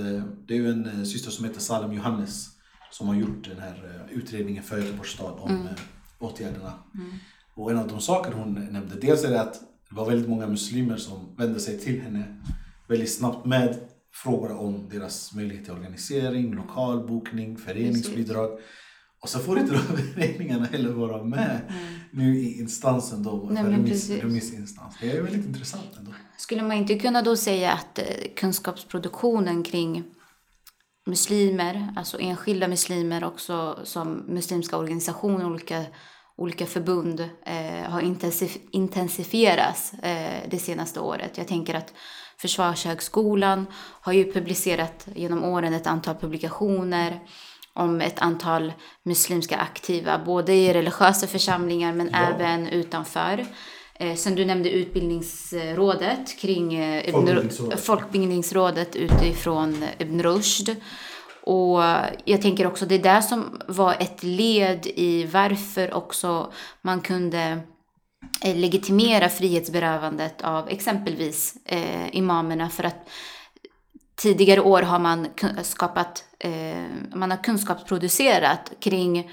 det 0.49 0.57
är 0.57 0.67
en 0.69 0.87
eh, 0.99 1.05
syster 1.05 1.31
som 1.31 1.45
heter 1.45 1.61
Salem 1.61 1.93
Johannes 1.93 2.49
som 2.91 3.09
har 3.09 3.15
gjort 3.15 3.45
den 3.49 3.59
här 3.59 4.07
eh, 4.11 4.17
utredningen 4.19 4.63
för 4.63 4.79
Göteborgs 4.79 5.11
stad 5.11 5.39
om 5.41 5.51
eh, 5.53 5.73
åtgärderna. 6.19 6.73
Och 7.55 7.71
en 7.71 7.79
av 7.79 7.89
de 7.89 8.01
saker 8.01 8.33
hon 8.33 8.55
nämnde, 8.55 8.95
dels 9.01 9.25
är 9.25 9.31
det 9.31 9.41
att 9.41 9.55
det 9.91 9.95
var 9.97 10.07
väldigt 10.11 10.29
många 10.29 10.47
muslimer 10.47 10.97
som 10.97 11.37
vände 11.37 11.61
sig 11.61 11.79
till 11.79 12.01
henne 12.01 12.41
väldigt 12.89 13.13
snabbt 13.15 13.47
med 13.47 13.77
frågor 14.13 14.53
om 14.53 14.89
deras 14.89 15.35
möjlighet 15.35 15.65
till 15.65 15.73
organisering, 15.75 16.55
lokalbokning, 16.55 17.57
föreningsbidrag. 17.57 18.59
Och 19.25 19.31
så 19.31 19.39
får 19.39 19.59
inte 19.59 19.73
de 19.73 19.79
föreningarna 19.79 20.67
heller 20.67 20.91
vara 20.91 21.25
med 21.25 21.61
nu 22.11 22.37
i 22.39 22.59
instansen 22.61 23.23
då, 23.23 23.49
Nej, 23.51 23.65
remiss, 23.65 24.11
remissinstans. 24.11 24.95
Det 25.01 25.11
är 25.11 25.23
väldigt 25.23 25.47
intressant 25.47 25.97
ändå. 25.99 26.11
Skulle 26.37 26.63
man 26.63 26.73
inte 26.77 26.99
kunna 26.99 27.23
då 27.23 27.37
säga 27.37 27.73
att 27.73 27.99
eh, 27.99 28.05
kunskapsproduktionen 28.37 29.63
kring 29.63 30.05
muslimer, 31.07 31.93
alltså 31.97 32.21
enskilda 32.21 32.69
muslimer 32.69 33.25
också 33.25 33.79
som 33.85 34.25
muslimska 34.29 34.77
organisationer, 34.77 35.47
olika, 35.47 35.85
olika 36.37 36.67
förbund 36.67 37.21
eh, 37.47 37.91
har 37.91 38.01
intensif- 38.01 38.61
intensifierats 38.71 39.93
eh, 39.95 40.49
det 40.51 40.59
senaste 40.59 41.01
året. 41.01 41.39
Jag 41.39 41.49
tänker 41.49 41.75
att 41.75 41.93
Försvarshögskolan 42.39 43.67
har 43.77 44.13
ju 44.13 44.33
publicerat 44.33 45.07
genom 45.15 45.45
åren 45.45 45.75
ett 45.75 45.87
antal 45.87 46.15
publikationer 46.15 47.21
om 47.75 48.01
ett 48.01 48.19
antal 48.19 48.73
muslimska 49.03 49.57
aktiva, 49.57 50.19
både 50.19 50.53
i 50.55 50.73
religiösa 50.73 51.27
församlingar 51.27 51.93
men 51.93 52.11
Ja. 52.13 52.19
även 52.19 52.67
utanför. 52.69 53.47
Eh, 53.95 54.15
sen 54.15 54.35
du 54.35 54.45
nämnde 54.45 54.71
utbildningsrådet 54.71 56.39
kring 56.41 56.75
eh. 56.75 57.15
Folkbildningsrådet 57.77 58.97
utifrån 58.97 59.85
Ibn 59.99 60.23
Rushd. 60.23 60.71
Och 61.43 61.83
jag 62.25 62.43
tänker 62.43 62.67
också 62.67 62.87
det 62.87 62.95
är 62.95 63.15
det 63.15 63.23
som 63.23 63.61
var 63.69 63.95
ett 64.01 64.23
led 64.23 64.87
i 64.87 65.25
varför 65.25 65.95
också 65.95 66.53
man 66.83 67.01
kunde 67.01 67.61
eh, 68.45 68.57
legitimera 68.57 69.29
frihetsberövandet 69.29 70.43
av 70.43 70.69
exempelvis 70.69 71.55
eh, 71.65 72.17
imamerna 72.17 72.71
för 72.71 72.85
att 72.85 73.09
tidigare 74.17 74.61
år 74.61 74.83
har 74.83 74.99
man 74.99 75.27
skapat, 75.63 76.25
eh, 76.39 76.85
man 77.15 77.31
har 77.31 77.43
kunskapsproducerat 77.43 78.73
kring 78.81 79.31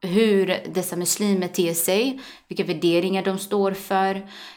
hur 0.00 0.46
dessa 0.74 0.96
muslimer 0.96 1.48
ter 1.48 1.74
sig, 1.74 2.20
vilka 2.48 2.64
värderingar 2.64 3.24
de 3.24 3.38
står 3.38 3.72
för, 3.72 4.14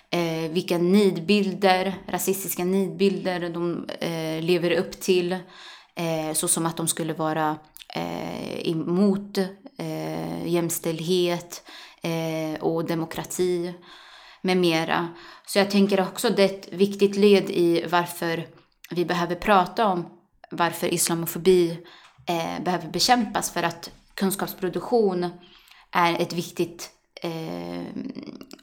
eh, 0.09 0.51
vilka 0.51 0.77
nidbilder, 0.77 1.93
rasistiska 2.07 2.65
nidbilder 2.65 3.49
de 3.49 3.89
eh, 3.99 4.43
lever 4.43 4.71
upp 4.71 4.91
till. 4.91 5.31
Eh, 5.95 6.65
att 6.65 6.77
de 6.77 6.87
skulle 6.87 7.13
vara 7.13 7.57
eh, 7.95 8.69
emot 8.69 9.37
eh, 9.77 10.47
jämställdhet 10.47 11.63
eh, 12.01 12.61
och 12.61 12.85
demokrati 12.85 13.73
med 14.41 14.57
mera. 14.57 15.07
Så 15.45 15.59
jag 15.59 15.71
tänker 15.71 16.01
också 16.01 16.29
det 16.29 16.43
är 16.43 16.45
ett 16.45 16.73
viktigt 16.73 17.15
led 17.15 17.49
i 17.49 17.85
varför 17.89 18.47
vi 18.89 19.05
behöver 19.05 19.35
prata 19.35 19.87
om 19.87 20.05
varför 20.51 20.93
islamofobi 20.93 21.79
eh, 22.25 22.63
behöver 22.63 22.87
bekämpas 22.87 23.51
för 23.51 23.63
att 23.63 23.91
kunskapsproduktion 24.13 25.29
är 25.91 26.21
ett 26.21 26.33
viktigt 26.33 26.91
eh, 27.23 27.81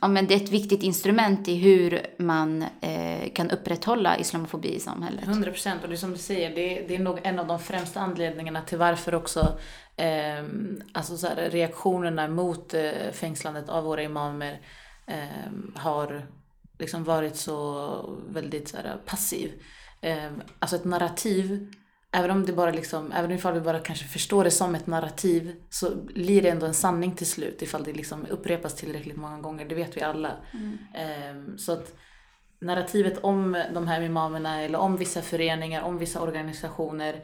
ja, 0.00 0.08
men 0.08 0.26
det 0.26 0.34
är 0.34 0.36
ett 0.36 0.52
viktigt 0.52 0.82
instrument 0.82 1.48
i 1.48 1.54
hur 1.56 2.06
man 2.18 2.62
eh, 2.80 3.32
kan 3.34 3.50
upprätthålla 3.50 4.18
islamofobi 4.18 4.74
i 4.74 4.80
samhället. 4.80 5.24
100 5.24 5.50
procent. 5.50 5.82
Och 5.82 5.88
det 5.88 5.94
är 5.94 5.96
som 5.96 6.12
du 6.12 6.18
säger, 6.18 6.54
det, 6.54 6.84
det 6.88 6.94
är 6.94 6.98
nog 6.98 7.18
en 7.22 7.38
av 7.38 7.46
de 7.46 7.58
främsta 7.58 8.00
anledningarna 8.00 8.62
till 8.62 8.78
varför 8.78 9.14
också 9.14 9.58
eh, 9.96 10.44
alltså 10.92 11.16
så 11.16 11.26
här, 11.26 11.50
reaktionerna 11.50 12.28
mot 12.28 12.74
eh, 12.74 13.12
fängslandet 13.12 13.68
av 13.68 13.84
våra 13.84 14.02
imamer 14.02 14.60
eh, 15.06 15.52
har 15.74 16.26
liksom 16.78 17.04
varit 17.04 17.36
så 17.36 18.18
väldigt 18.28 18.68
så 18.68 18.76
här, 18.76 18.96
passiv. 19.06 19.52
Eh, 20.04 20.30
alltså 20.58 20.76
ett 20.76 20.84
narrativ, 20.84 21.72
även 22.12 22.30
om 22.30 22.46
det 22.46 22.52
bara 22.52 22.70
liksom, 22.70 23.12
även 23.12 23.30
ifall 23.30 23.54
vi 23.54 23.60
bara 23.60 23.78
kanske 23.78 24.04
förstår 24.04 24.44
det 24.44 24.50
som 24.50 24.74
ett 24.74 24.86
narrativ 24.86 25.54
så 25.70 25.96
blir 25.96 26.42
det 26.42 26.48
ändå 26.48 26.66
en 26.66 26.74
sanning 26.74 27.14
till 27.14 27.26
slut 27.26 27.62
ifall 27.62 27.84
det 27.84 27.92
liksom 27.92 28.26
upprepas 28.30 28.74
tillräckligt 28.74 29.16
många 29.16 29.38
gånger. 29.38 29.68
Det 29.68 29.74
vet 29.74 29.96
vi 29.96 30.00
alla. 30.00 30.28
Eh, 30.94 31.56
så 31.56 31.72
att 31.72 31.94
narrativet 32.60 33.18
om 33.18 33.64
de 33.74 33.86
här 33.88 34.00
imamerna 34.00 34.62
eller 34.62 34.78
om 34.78 34.96
vissa 34.96 35.22
föreningar, 35.22 35.82
om 35.82 35.98
vissa 35.98 36.20
organisationer. 36.20 37.14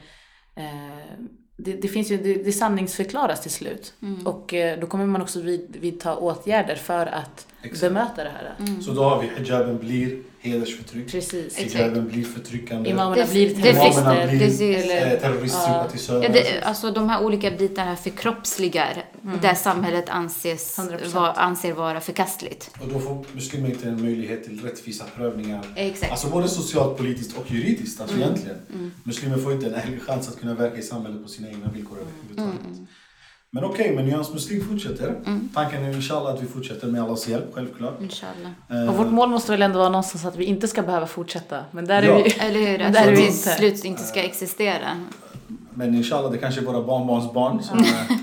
Eh, 0.56 1.24
det, 1.56 1.72
det 1.72 1.88
finns 1.88 2.10
ju, 2.10 2.16
det, 2.16 2.34
det 2.34 2.52
sanningsförklaras 2.52 3.40
till 3.40 3.50
slut. 3.50 3.94
Och 4.26 4.54
eh, 4.54 4.80
då 4.80 4.86
kommer 4.86 5.06
man 5.06 5.22
också 5.22 5.40
vid, 5.40 5.76
vidta 5.80 6.16
åtgärder 6.16 6.76
för 6.76 7.06
att 7.06 7.46
Exakt. 7.62 7.80
bemöta 7.80 8.24
det 8.24 8.30
här. 8.30 8.54
Så 8.82 8.92
då 8.92 9.02
har 9.04 9.22
vi 9.22 9.44
hijaben 9.44 9.78
blir 9.78 10.18
hedersförtryck. 10.40 11.10
Precis. 11.12 11.56
Hijaben 11.58 12.08
blir 12.08 12.24
förtryckande. 12.24 12.90
Imamerna 12.90 13.22
Det- 13.26 13.30
blir 13.32 13.54
terrorister. 13.62 14.26
Blir 14.56 15.12
eh, 15.12 15.20
terroristsympatisörer. 15.20 16.22
Ja, 16.22 16.28
det, 16.32 16.62
alltså 16.62 16.90
de 16.90 17.08
här 17.08 17.24
olika 17.24 17.50
bitarna 17.50 17.96
förkroppsligar 17.96 19.04
där 19.42 19.54
samhället 19.54 20.08
anses 20.08 20.78
100%. 20.78 21.06
va, 21.14 21.32
anser 21.32 21.72
vara 21.72 22.00
förkastligt. 22.00 22.70
Och 22.80 22.88
då 22.88 23.00
får 23.00 23.24
muslimer 23.32 23.68
inte 23.70 23.88
en 23.88 24.02
möjlighet 24.02 24.44
till 24.44 24.60
rättvisa 24.62 25.04
prövningar. 25.16 25.64
Exakt. 25.76 26.12
Alltså 26.12 26.28
både 26.28 26.48
socialt, 26.48 26.96
politiskt 26.98 27.36
och 27.38 27.50
juridiskt. 27.50 28.00
Alltså 28.00 28.16
egentligen. 28.16 28.92
Muslimer 29.04 29.36
får 29.38 29.52
inte 29.52 29.66
en 29.66 29.74
ärlig 29.74 30.02
chans 30.02 30.28
att 30.28 30.40
kunna 30.40 30.54
verka 30.54 30.76
i 30.76 30.82
samhället 30.82 31.22
på 31.22 31.28
sina 31.28 31.48
egna 31.48 31.70
villkor 31.74 31.98
överhuvudtaget. 31.98 32.78
Men 33.52 33.64
okej, 33.64 33.94
men 33.96 34.04
Nyans 34.06 34.32
Muslim 34.32 34.64
fortsätter. 34.68 35.14
Tanken 35.54 35.84
är 35.84 35.92
inshallah 35.96 36.34
att 36.34 36.42
vi 36.42 36.46
fortsätter 36.46 36.86
med 36.86 37.02
allas 37.02 37.28
hjälp, 37.28 37.44
självklart. 37.54 38.00
Inshallah. 38.02 38.50
Eh, 38.70 38.88
Och 38.90 38.96
vårt 38.96 39.12
mål 39.12 39.28
måste 39.28 39.52
väl 39.52 39.62
ändå 39.62 39.78
vara 39.78 39.88
någonstans 39.88 40.24
att 40.24 40.36
vi 40.36 40.44
inte 40.44 40.68
ska 40.68 40.82
behöva 40.82 41.06
fortsätta. 41.06 41.64
Men 41.70 41.84
där 41.84 42.02
Ja. 42.02 42.18
är 42.18 42.24
vi. 42.24 42.30
Eller 42.30 42.60
hur? 42.70 42.82
Att 42.86 42.92
där 42.92 43.10
vi 43.10 43.16
till 43.16 43.32
slut 43.34 43.84
inte 43.84 44.02
ska 44.02 44.22
existera. 44.22 45.00
Men 45.74 45.94
inshallah, 45.94 46.32
det 46.32 46.38
kanske 46.38 46.60
är 46.60 46.64
våra 46.64 46.82
barnbarns 46.82 47.32
barn 47.32 47.62
som... 47.62 47.78
eh, 47.78 48.10
eh, 48.10 48.16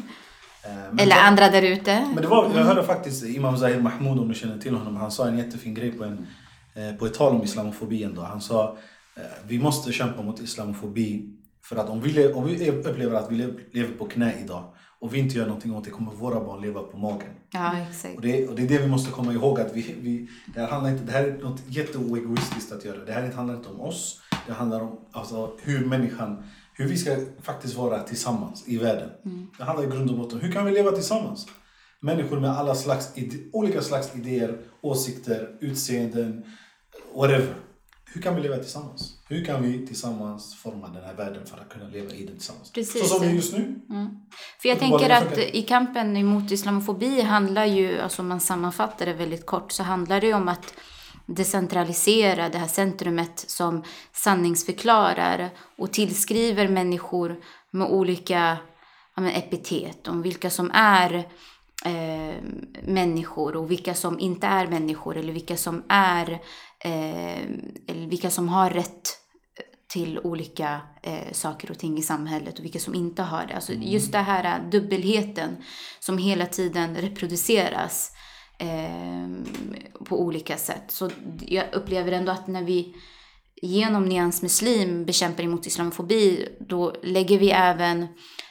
men 0.92 1.00
Eller 1.00 1.16
andra 1.16 1.50
där 1.50 1.62
ute. 1.62 2.08
Men 2.14 2.22
det 2.24 2.28
var, 2.28 2.52
jag 2.56 2.64
hörde 2.64 2.84
faktiskt 2.84 3.26
Imam 3.26 3.58
Zahir 3.58 3.80
Mahmoud, 3.80 4.20
om 4.20 4.28
du 4.28 4.34
känner 4.34 4.58
till 4.58 4.76
honom, 4.76 4.96
han 4.98 5.12
sa 5.12 5.28
en 5.28 5.38
jättefin 5.38 5.74
grej 5.74 5.92
på, 5.92 6.04
en, 6.04 6.28
eh, 6.76 6.96
på 7.00 7.06
ett 7.06 7.14
tal 7.14 7.36
om 7.36 7.44
islamofobi 7.44 8.04
ändå. 8.04 8.22
Han 8.22 8.42
sa 8.42 8.78
eh, 9.16 9.22
vi 9.48 9.60
måste 9.60 9.92
kämpa 9.92 10.22
mot 10.22 10.40
islamofobi 10.40 11.34
för 11.70 11.76
att 11.76 11.90
om 11.90 12.02
vi, 12.02 12.34
om 12.34 12.46
vi 12.46 12.72
upplever 12.72 13.16
att 13.16 13.32
vi 13.32 13.36
le- 13.36 13.54
lever 13.72 13.94
på 13.94 14.06
knä 14.06 14.34
idag 14.44 14.64
och 15.00 15.14
vi 15.14 15.20
inte 15.20 15.38
gör 15.38 15.46
någonting 15.46 15.76
åt 15.76 15.84
det 15.84 15.90
kommer 15.90 16.12
våra 16.12 16.40
barn 16.44 16.62
leva 16.62 16.82
på 16.82 16.98
magen. 16.98 17.30
Ja, 17.52 17.78
exakt. 17.90 18.16
Och 18.16 18.22
det, 18.22 18.48
och 18.48 18.56
det 18.56 18.64
är 18.64 18.68
det 18.68 18.78
vi 18.78 18.88
måste 18.88 19.12
komma 19.12 19.34
ihåg 19.34 19.60
att 19.60 19.74
vi, 19.76 19.96
vi, 20.02 20.28
det, 20.54 20.60
här 20.60 20.68
handlar 20.68 20.92
inte, 20.92 21.04
det 21.04 21.12
här 21.12 21.24
är 21.24 21.38
något 21.38 21.62
jätteoegoistiskt 21.68 22.72
att 22.72 22.86
göra. 22.86 23.06
Det 23.06 23.12
här 23.12 23.32
handlar 23.32 23.56
inte 23.56 23.70
om 23.70 23.82
oss. 23.82 24.22
Det 24.48 24.54
handlar 24.54 24.82
om 24.82 25.00
alltså, 25.12 25.52
hur 25.64 25.86
människan, 25.86 26.44
hur 26.74 26.88
vi 26.88 26.98
ska 26.98 27.18
faktiskt 27.42 27.76
vara 27.76 28.04
tillsammans 28.04 28.64
i 28.68 28.78
världen. 28.78 29.10
Det 29.58 29.64
handlar 29.64 29.88
i 29.88 29.90
grund 29.92 30.10
och 30.10 30.18
botten 30.18 30.40
hur 30.42 30.52
kan 30.52 30.66
vi 30.66 30.72
leva 30.72 30.92
tillsammans? 30.92 31.48
Människor 32.00 32.40
med 32.40 32.50
alla 32.50 32.76
slags 32.76 33.14
olika 33.54 33.82
slags 33.82 34.16
idéer, 34.16 34.58
åsikter, 34.82 35.58
utseenden, 35.60 36.44
whatever. 37.16 37.54
Hur 38.14 38.22
kan 38.22 38.36
vi 38.36 38.42
leva 38.42 38.58
tillsammans? 38.58 39.14
Hur 39.28 39.46
kan 39.46 39.64
vi 39.64 39.88
tillsammans 39.88 40.56
forma 40.56 40.88
den 40.88 41.04
här 41.04 41.14
världen 41.14 41.46
för 41.46 41.58
att 41.58 41.70
kunna 41.70 41.88
leva 41.88 42.12
i 42.12 42.26
den 42.26 42.36
tillsammans? 42.36 42.72
Precis. 42.72 43.10
Så 43.10 43.16
som 43.16 43.36
just 43.36 43.54
nu. 43.54 43.80
För 44.62 44.70
jag 44.70 44.80
tänker 44.80 45.10
att 45.10 45.38
i 45.38 45.62
kampen 45.62 46.18
emot 46.18 46.52
islamofobi 46.52 47.22
handlar 47.22 47.66
ju, 47.66 48.00
alltså 48.00 48.22
om 48.22 48.28
man 48.28 48.40
sammanfattar 48.40 49.06
det 49.06 49.14
väldigt 49.14 49.46
kort, 49.46 49.72
så 49.72 49.84
handlar 49.84 50.22
det 50.22 50.28
ju 50.28 50.34
om 50.34 50.48
att 50.48 50.74
decentralisera 51.26 52.50
det 52.50 52.58
här 52.58 52.68
centrumet 52.68 53.46
som 53.48 53.84
sanningsförklarar 54.14 55.50
och 55.78 55.92
tillskriver 55.92 56.68
människor 56.68 57.36
med 57.72 57.88
olika 57.88 58.58
ja, 59.16 59.22
men, 59.22 59.32
epitet 59.32 60.08
om 60.08 60.22
vilka 60.22 60.50
som 60.50 60.72
är 60.74 61.28
eh, 61.86 62.44
människor 62.84 63.56
och 63.56 63.72
vilka 63.72 63.94
som 63.94 64.20
inte 64.20 64.48
är 64.48 64.68
människor 64.68 65.18
eller 65.18 65.34
vilka 65.34 65.58
som 65.58 65.84
är 65.90 66.32
eh, 66.80 67.42
eller 67.88 68.08
vilka 68.08 68.30
som 68.30 68.50
har 68.50 68.70
rätt 68.70 69.18
till 69.88 70.20
olika 70.20 70.82
eh, 71.04 71.32
saker 71.32 71.72
och 71.72 71.80
ting 71.80 71.98
i 71.98 72.02
samhället 72.02 72.60
och 72.60 72.66
vilka 72.66 72.80
som 72.80 72.96
inte 72.96 73.22
har 73.22 73.46
det. 73.46 73.56
Alltså 73.56 73.74
just 73.74 74.12
det 74.12 74.18
här 74.18 74.60
eh, 74.60 74.70
dubbelheten 74.70 75.58
som 76.00 76.18
hela 76.18 76.46
tiden 76.46 76.96
reproduceras 76.96 78.12
eh, 78.60 79.28
på 80.06 80.22
olika 80.22 80.58
sätt. 80.58 80.84
Så 80.88 81.10
jag 81.42 81.66
upplever 81.74 82.12
ändå 82.12 82.32
att 82.32 82.48
när 82.48 82.64
vi 82.64 82.96
genom 83.62 84.06
Nyans 84.06 84.42
Muslim 84.42 85.06
bekämpar 85.06 85.44
emot 85.44 85.68
islamofobi 85.68 86.48
då 86.60 86.96
lägger 87.04 87.38
vi 87.38 87.52
även 87.52 88.08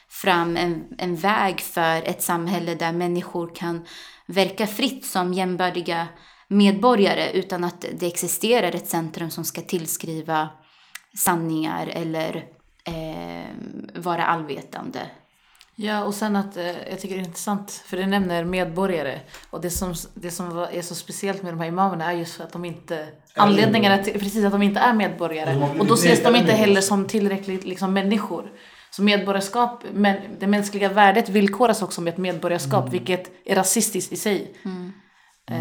fram 0.09 0.57
en, 0.57 0.85
en 0.97 1.15
väg 1.15 1.61
för 1.61 2.01
ett 2.07 2.21
samhälle 2.21 2.75
där 2.75 2.91
människor 2.91 3.55
kan 3.55 3.85
verka 4.25 4.67
fritt 4.67 5.05
som 5.05 5.33
jämbördiga 5.33 6.07
medborgare 6.47 7.31
utan 7.31 7.63
att 7.63 7.85
det 7.99 8.07
existerar 8.07 8.75
ett 8.75 8.87
centrum 8.87 9.29
som 9.29 9.43
ska 9.43 9.61
tillskriva 9.61 10.49
sanningar 11.17 11.87
eller 11.87 12.45
eh, 12.83 13.45
vara 13.95 14.25
allvetande. 14.25 14.99
Ja, 15.79 16.03
och 16.03 16.13
sen 16.13 16.35
att 16.35 16.57
eh, 16.57 16.89
jag 16.89 16.99
tycker 16.99 17.15
det 17.15 17.21
är 17.21 17.25
intressant, 17.25 17.71
för 17.71 17.97
det 17.97 18.07
nämner 18.07 18.43
medborgare. 18.43 19.19
Och 19.49 19.61
det 19.61 19.69
som, 19.69 19.93
det 20.13 20.31
som 20.31 20.67
är 20.71 20.81
så 20.81 20.95
speciellt 20.95 21.43
med 21.43 21.53
de 21.53 21.59
här 21.59 21.67
imamerna 21.67 22.11
är 22.11 22.17
just 22.17 22.41
att 22.41 22.53
de 22.53 22.65
inte... 22.65 23.07
Anledningarna 23.35 24.03
till 24.03 24.13
precis 24.13 24.45
att 24.45 24.51
de 24.51 24.61
inte 24.61 24.79
är 24.79 24.93
medborgare. 24.93 25.79
Och 25.79 25.85
då 25.85 25.93
ses 25.93 26.23
de 26.23 26.35
inte 26.35 26.51
heller 26.51 26.81
som 26.81 27.07
tillräckligt 27.07 27.65
liksom, 27.65 27.93
människor. 27.93 28.51
Så 28.91 29.03
medborgarskap, 29.03 29.83
men 29.93 30.17
det 30.39 30.47
mänskliga 30.47 30.93
värdet 30.93 31.29
villkoras 31.29 31.81
också 31.81 32.01
med 32.01 32.13
ett 32.13 32.17
medborgarskap, 32.17 32.93
vilket 32.93 33.31
är 33.45 33.55
rasistiskt 33.55 34.13
i 34.13 34.15
sig. 34.15 34.55
Eh, 35.51 35.55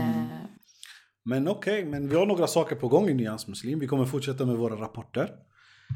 Men 1.24 1.48
okej, 1.48 1.84
men 1.84 2.08
vi 2.08 2.16
har 2.16 2.26
några 2.26 2.46
saker 2.46 2.76
på 2.76 2.88
gång 2.88 3.08
i 3.08 3.14
Nyans 3.14 3.46
Muslim. 3.46 3.78
Vi 3.78 3.86
kommer 3.86 4.04
fortsätta 4.04 4.46
med 4.46 4.56
våra 4.56 4.76
rapporter. 4.76 5.30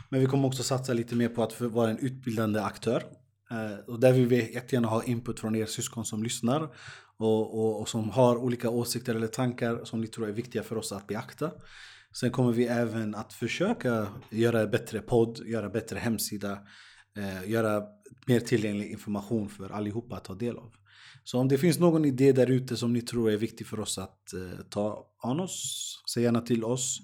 Men 0.08 0.20
vi 0.20 0.26
kommer 0.26 0.48
också 0.48 0.62
satsa 0.62 0.92
lite 0.92 1.14
mer 1.14 1.28
på 1.28 1.42
att 1.42 1.60
vara 1.60 1.90
en 1.90 1.98
utbildande 1.98 2.60
aktör. 2.60 3.02
Eh, 3.50 3.78
och 3.86 4.00
där 4.00 4.12
vill 4.12 4.26
vi 4.26 4.54
jättegärna 4.54 4.88
ha 4.88 5.04
input 5.04 5.40
från 5.40 5.56
er 5.56 5.66
syskon 5.66 6.04
som 6.04 6.22
lyssnar. 6.22 6.68
Och, 7.18 7.58
och, 7.58 7.80
och 7.80 7.88
som 7.88 8.10
har 8.10 8.36
olika 8.36 8.70
åsikter 8.70 9.14
eller 9.14 9.26
tankar 9.26 9.84
som 9.84 10.00
ni 10.00 10.06
tror 10.06 10.28
är 10.28 10.32
viktiga 10.32 10.62
för 10.62 10.76
oss 10.76 10.92
att 10.92 11.06
beakta. 11.06 11.50
Sen 12.12 12.30
kommer 12.30 12.52
vi 12.52 12.66
även 12.66 13.14
att 13.14 13.32
försöka 13.32 14.06
göra 14.30 14.66
bättre 14.66 15.00
podd, 15.00 15.38
göra 15.46 15.68
bättre 15.68 15.98
hemsida. 15.98 16.58
Eh, 17.16 17.50
göra 17.50 17.82
mer 18.26 18.40
tillgänglig 18.40 18.90
information 18.90 19.48
för 19.48 19.70
allihopa 19.70 20.16
att 20.16 20.24
ta 20.24 20.34
del 20.34 20.56
av. 20.56 20.72
Så 21.24 21.38
om 21.38 21.48
det 21.48 21.58
finns 21.58 21.78
någon 21.78 22.04
idé 22.04 22.32
där 22.32 22.50
ute 22.50 22.76
som 22.76 22.92
ni 22.92 23.02
tror 23.02 23.30
är 23.30 23.36
viktig 23.36 23.66
för 23.66 23.80
oss 23.80 23.98
att 23.98 24.32
eh, 24.32 24.60
ta 24.70 25.06
an 25.22 25.40
oss, 25.40 25.94
säg 26.14 26.22
gärna 26.22 26.40
till 26.40 26.64
oss. 26.64 26.98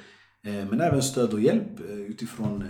Eh, 0.45 0.65
men 0.69 0.81
även 0.81 1.01
stöd 1.01 1.33
och 1.33 1.41
hjälp 1.41 1.79
eh, 1.89 1.95
utifrån 1.95 2.61
eh, 2.61 2.67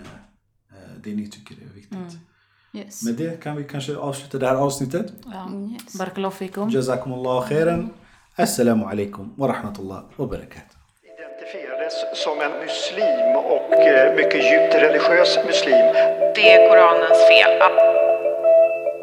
eh, 0.78 0.90
det 1.04 1.14
ni 1.14 1.30
tycker 1.30 1.54
är 1.54 1.74
viktigt. 1.74 1.92
Mm. 1.92 2.84
Yes. 2.84 3.02
Med 3.02 3.14
det 3.14 3.42
kan 3.42 3.56
vi 3.56 3.64
kanske 3.64 3.96
avsluta 3.96 4.38
det 4.38 4.46
här 4.46 4.56
avsnittet. 4.56 5.12
Ja. 5.24 5.50
Yes. 5.72 5.98
Barakallahu 5.98 6.34
fikum. 6.34 6.70
Jazakumullahu 6.70 7.48
khairan. 7.48 7.90
Assalamu 8.36 8.84
alaikum 8.90 9.30
wa 9.38 9.46
rahmatullah 9.46 10.02
wa 10.18 10.26
barakatuh. 10.26 10.74
Identifierades 11.06 11.94
som 12.24 12.40
en 12.40 12.50
muslim 12.66 13.36
och 13.36 13.72
eh, 13.72 14.14
mycket 14.16 14.42
djupt 14.50 14.74
religiös 14.74 15.38
muslim. 15.46 15.86
Det 16.34 16.52
är 16.54 16.68
Koranens 16.68 17.20
fel. 17.30 17.52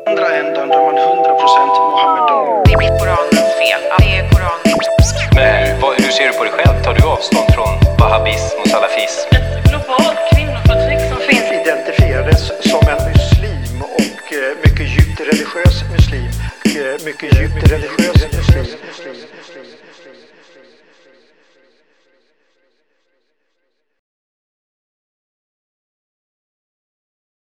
Andra 0.09 0.27
änden 0.35 0.67
där 0.69 0.81
man 0.85 0.95
100% 0.97 1.91
Muhammed. 1.91 2.23
Det 2.67 2.73
är 2.73 2.99
Koranens 2.99 3.51
fel. 3.61 3.81
Det 3.99 4.09
är 4.17 4.23
Koranens. 4.31 5.07
Men 5.35 5.81
vad, 5.81 5.93
hur 6.01 6.11
ser 6.11 6.27
du 6.27 6.33
på 6.37 6.43
dig 6.43 6.53
själv? 6.53 6.83
Tar 6.83 6.93
du 6.93 7.03
avstånd 7.15 7.47
från 7.55 7.73
wahhabism 7.99 8.55
och 8.61 8.67
salafism? 8.67 9.27
Ett 9.37 9.69
globalt 9.69 10.19
kvinnoförtryck 10.31 11.01
som 11.11 11.19
finns. 11.29 11.47
Identifierades 11.61 12.41
som 12.71 12.81
en 12.93 12.99
muslim 13.11 13.75
och 13.99 14.25
eh, 14.39 14.51
mycket 14.63 14.87
djupt 14.95 15.19
religiös 15.31 15.75
muslim 15.95 16.31
mycket, 16.73 17.05
mycket 17.05 17.39
djupt 17.39 17.71
religiös 17.71 18.27
muslim. 18.31 18.65